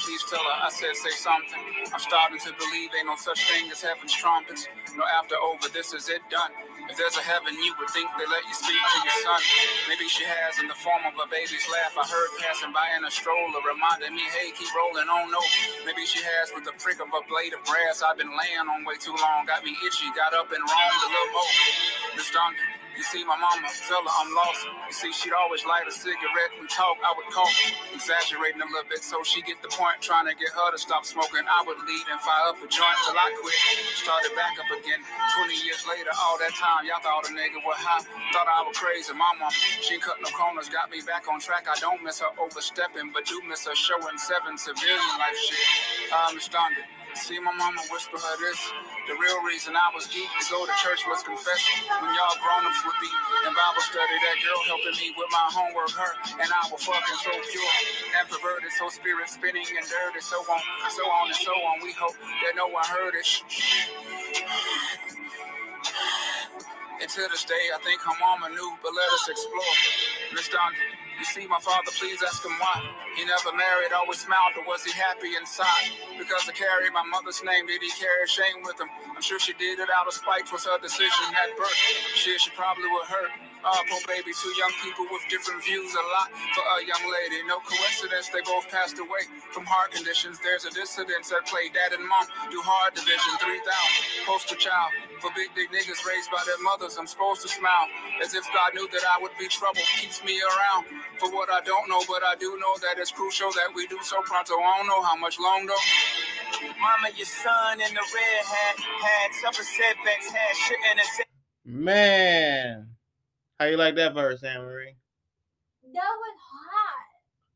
Please 0.00 0.24
tell 0.32 0.40
her 0.40 0.56
I 0.64 0.70
said 0.72 0.96
say 0.96 1.12
something. 1.12 1.60
I'm 1.92 2.00
starting 2.00 2.40
to 2.40 2.52
believe 2.56 2.88
ain't 2.96 3.06
no 3.06 3.16
such 3.20 3.44
thing 3.52 3.68
as 3.68 3.84
heaven's 3.84 4.16
trumpets. 4.16 4.64
No 4.96 5.04
after 5.20 5.36
over, 5.36 5.68
this 5.70 5.92
is 5.92 6.08
it 6.08 6.24
done. 6.32 6.50
If 6.88 6.96
there's 6.96 7.14
a 7.20 7.22
heaven, 7.22 7.54
you 7.54 7.70
would 7.78 7.92
think 7.92 8.08
they 8.16 8.26
let 8.26 8.42
you 8.48 8.56
speak 8.56 8.80
to 8.80 8.98
your 9.04 9.18
son. 9.22 9.40
Maybe 9.86 10.08
she 10.08 10.24
has 10.24 10.58
in 10.58 10.66
the 10.66 10.74
form 10.80 11.04
of 11.06 11.14
a 11.20 11.28
baby's 11.28 11.62
laugh. 11.70 11.94
I 11.94 12.02
heard 12.08 12.30
passing 12.40 12.72
by 12.72 12.88
in 12.96 13.04
a 13.04 13.12
stroller, 13.12 13.60
reminding 13.62 14.16
me, 14.16 14.24
hey, 14.34 14.50
keep 14.56 14.72
rolling 14.74 15.06
on. 15.06 15.30
No, 15.30 15.38
maybe 15.86 16.02
she 16.08 16.24
has 16.24 16.50
with 16.56 16.64
the 16.64 16.74
prick 16.80 16.98
of 16.98 17.12
a 17.12 17.22
blade 17.28 17.52
of 17.54 17.62
grass. 17.68 18.02
I've 18.02 18.18
been 18.18 18.32
laying 18.32 18.66
on 18.66 18.82
way 18.88 18.98
too 18.98 19.14
long, 19.14 19.46
got 19.46 19.62
me 19.62 19.76
itchy, 19.86 20.08
got 20.16 20.34
up 20.34 20.50
and 20.50 20.64
roamed 20.64 21.02
a 21.04 21.08
little 21.12 21.30
more. 21.36 21.52
Mr. 22.18 22.40
Under, 22.40 22.66
you 22.96 23.02
see 23.06 23.22
my 23.24 23.36
mama, 23.38 23.68
tell 23.86 24.02
her 24.02 24.14
I'm 24.20 24.30
lost. 24.34 24.66
You 24.66 24.94
see, 24.94 25.12
she'd 25.12 25.34
always 25.34 25.64
light 25.66 25.86
a 25.86 25.92
cigarette. 25.94 26.52
We 26.58 26.66
talk, 26.68 26.98
I 27.02 27.14
would 27.16 27.28
cough, 27.30 27.52
exaggerating 27.94 28.60
a 28.62 28.68
little 28.68 28.88
bit 28.88 29.02
so 29.02 29.22
she 29.22 29.42
get 29.42 29.62
the 29.62 29.70
point. 29.70 30.02
Trying 30.02 30.26
to 30.26 30.34
get 30.34 30.50
her 30.52 30.68
to 30.72 30.78
stop 30.78 31.06
smoking. 31.06 31.44
I 31.46 31.60
would 31.66 31.78
lead 31.84 32.06
and 32.10 32.20
fire 32.20 32.52
up 32.52 32.58
a 32.58 32.68
joint 32.68 32.98
till 33.06 33.16
I 33.16 33.28
quit. 33.40 33.58
Started 34.02 34.32
back 34.34 34.58
up 34.58 34.70
again. 34.70 35.00
20 35.38 35.54
years 35.64 35.82
later, 35.88 36.12
all 36.18 36.36
that 36.42 36.54
time, 36.58 36.86
y'all 36.86 37.02
thought 37.02 37.26
a 37.28 37.32
nigga 37.32 37.62
was 37.62 37.78
high. 37.80 38.04
Thought 38.34 38.48
I 38.50 38.60
was 38.66 38.76
crazy. 38.76 39.12
Mom, 39.14 39.40
she 39.82 39.98
cut 39.98 40.18
no 40.22 40.30
corners, 40.34 40.68
got 40.68 40.90
me 40.90 41.00
back 41.02 41.28
on 41.30 41.40
track. 41.40 41.66
I 41.70 41.78
don't 41.80 42.02
miss 42.02 42.20
her 42.20 42.32
overstepping, 42.38 43.12
but 43.14 43.26
do 43.26 43.40
miss 43.48 43.66
her 43.66 43.76
showing 43.76 44.18
seven 44.18 44.58
civilian 44.58 45.14
life 45.18 45.38
shit. 45.38 45.58
I'm 46.12 46.36
astounded. 46.36 46.99
See 47.14 47.38
my 47.38 47.52
mama 47.54 47.82
whisper 47.90 48.18
her 48.18 48.36
this. 48.38 48.60
The 49.06 49.14
real 49.18 49.42
reason 49.42 49.74
I 49.74 49.90
was 49.94 50.06
geek 50.10 50.26
to 50.26 50.44
go 50.50 50.62
to 50.66 50.74
church 50.82 51.02
was 51.06 51.22
confessing. 51.22 51.82
When 52.02 52.10
y'all 52.14 52.38
grown-ups 52.38 52.80
would 52.86 52.98
be 53.02 53.10
in 53.46 53.52
Bible 53.54 53.82
study, 53.86 54.16
that 54.22 54.38
girl 54.42 54.62
helping 54.66 54.96
me 54.98 55.14
with 55.18 55.30
my 55.30 55.46
homework, 55.50 55.90
her 55.94 56.12
and 56.42 56.50
I 56.50 56.62
were 56.70 56.78
fucking 56.78 57.20
so 57.22 57.32
pure 57.34 57.74
and 58.18 58.24
perverted, 58.30 58.72
so 58.78 58.90
spirit 58.90 59.26
spinning 59.30 59.66
and 59.66 59.86
dirty, 59.86 60.22
so 60.22 60.38
on, 60.42 60.62
so 60.94 61.04
on 61.06 61.26
and 61.30 61.40
so 61.42 61.54
on. 61.54 61.82
We 61.82 61.92
hope 61.94 62.14
that 62.18 62.54
no 62.54 62.66
one 62.70 62.86
heard 62.86 63.14
it. 63.18 63.28
And 67.00 67.08
to 67.08 67.22
this 67.32 67.44
day, 67.48 67.64
I 67.74 67.78
think 67.80 68.00
her 68.04 68.16
mama 68.20 68.52
knew, 68.54 68.70
but 68.82 68.92
let 68.92 69.08
us 69.16 69.24
explore. 69.28 69.76
Miss 70.36 70.48
Dondra, 70.52 70.84
you 71.20 71.28
see 71.28 71.46
my 71.46 71.60
father, 71.60 71.92
please 72.00 72.24
ask 72.24 72.40
him 72.40 72.56
why. 72.56 72.80
He 73.14 73.24
never 73.28 73.52
married, 73.52 73.92
always 73.92 74.24
smiled, 74.24 74.56
but 74.56 74.64
was 74.66 74.82
he 74.82 74.92
happy 74.96 75.36
inside? 75.36 75.92
Because 76.16 76.48
I 76.48 76.52
carry 76.52 76.88
my 76.90 77.04
mother's 77.04 77.44
name, 77.44 77.68
did 77.68 77.82
he 77.84 77.92
carry 77.92 78.24
shame 78.26 78.64
with 78.64 78.80
him? 78.80 78.88
I'm 79.14 79.20
sure 79.20 79.38
she 79.38 79.52
did 79.52 79.78
it 79.78 79.88
out 79.92 80.08
of 80.08 80.14
spite, 80.14 80.50
was 80.50 80.64
her 80.64 80.80
decision 80.80 81.28
at 81.36 81.52
birth. 81.60 81.76
Shit, 82.16 82.40
she 82.40 82.50
probably 82.56 82.88
would 82.88 83.04
hurt. 83.04 83.49
Uh, 83.60 83.76
poor 83.92 84.00
baby, 84.08 84.32
two 84.32 84.52
young 84.56 84.72
people 84.80 85.04
with 85.12 85.20
different 85.28 85.60
views, 85.60 85.92
a 85.92 86.04
lot 86.16 86.32
for 86.56 86.64
a 86.64 86.80
young 86.80 87.04
lady. 87.04 87.44
No 87.44 87.60
coincidence, 87.60 88.32
they 88.32 88.40
both 88.48 88.64
passed 88.72 88.96
away 88.96 89.28
from 89.52 89.68
heart 89.68 89.92
conditions. 89.92 90.40
There's 90.40 90.64
a 90.64 90.72
dissidence 90.72 91.28
at 91.28 91.44
play. 91.44 91.68
Dad 91.68 91.92
and 91.92 92.00
mom 92.00 92.24
do 92.48 92.56
hard 92.64 92.96
division, 92.96 93.32
3,000. 93.36 94.24
Poster 94.24 94.56
child 94.56 94.96
for 95.20 95.28
big, 95.36 95.52
big 95.52 95.68
niggas 95.68 96.00
raised 96.08 96.32
by 96.32 96.40
their 96.48 96.56
mothers. 96.64 96.96
I'm 96.96 97.06
supposed 97.06 97.44
to 97.44 97.50
smile 97.52 97.88
as 98.24 98.32
if 98.32 98.48
God 98.56 98.72
knew 98.72 98.88
that 98.88 99.04
I 99.04 99.20
would 99.20 99.36
be 99.36 99.44
trouble. 99.52 99.84
Keeps 100.00 100.24
me 100.24 100.40
around 100.40 100.88
for 101.20 101.28
what 101.28 101.52
I 101.52 101.60
don't 101.60 101.84
know, 101.92 102.00
but 102.08 102.24
I 102.24 102.40
do 102.40 102.56
know 102.56 102.74
that 102.80 102.96
it's 102.96 103.12
crucial 103.12 103.52
that 103.60 103.76
we 103.76 103.84
do 103.92 104.00
so 104.00 104.24
pronto. 104.24 104.56
I 104.56 104.80
don't 104.80 104.88
know 104.88 105.02
how 105.04 105.16
much 105.20 105.36
longer. 105.36 105.76
Mama, 106.80 107.12
your 107.12 107.28
son 107.28 107.76
in 107.76 107.92
the 107.92 108.04
red 108.08 108.42
hat 108.44 108.76
had 108.80 109.28
suffered 109.36 109.68
setbacks, 109.68 110.32
had 110.32 110.56
shit 110.56 110.80
in 110.92 110.96
his 110.96 111.28
Man, 111.64 112.88
how 113.60 113.66
you 113.66 113.76
like 113.76 113.94
that 113.96 114.14
verse, 114.14 114.42
Anne 114.42 114.62
Marie? 114.62 114.96
That 115.92 115.92
was 115.92 116.36
hot. 116.50 117.04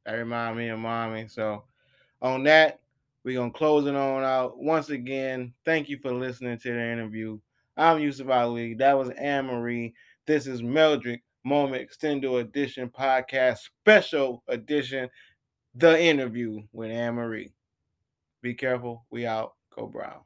That 0.04 0.12
remind 0.18 0.58
me 0.58 0.68
of 0.68 0.78
mommy. 0.78 1.26
So 1.28 1.64
on 2.20 2.44
that, 2.44 2.80
we're 3.24 3.38
gonna 3.38 3.50
close 3.50 3.86
it 3.86 3.96
on 3.96 4.22
out. 4.22 4.58
Once 4.58 4.90
again, 4.90 5.54
thank 5.64 5.88
you 5.88 5.98
for 6.02 6.12
listening 6.12 6.58
to 6.58 6.72
the 6.74 6.92
interview. 6.92 7.38
I'm 7.78 8.00
Yusuf 8.00 8.28
Ali. 8.28 8.74
That 8.74 8.98
was 8.98 9.08
Anne 9.16 9.46
Marie. 9.46 9.94
This 10.26 10.46
is 10.46 10.60
Meldrick 10.60 11.22
Moment 11.42 11.88
Extendo 11.88 12.38
Edition 12.38 12.90
Podcast 12.90 13.60
Special 13.60 14.42
Edition, 14.48 15.08
the 15.74 15.98
interview 15.98 16.60
with 16.72 16.90
Anne 16.90 17.14
Marie. 17.14 17.54
Be 18.42 18.52
careful. 18.52 19.06
We 19.10 19.24
out. 19.24 19.54
Go 19.74 19.86
Brown. 19.86 20.20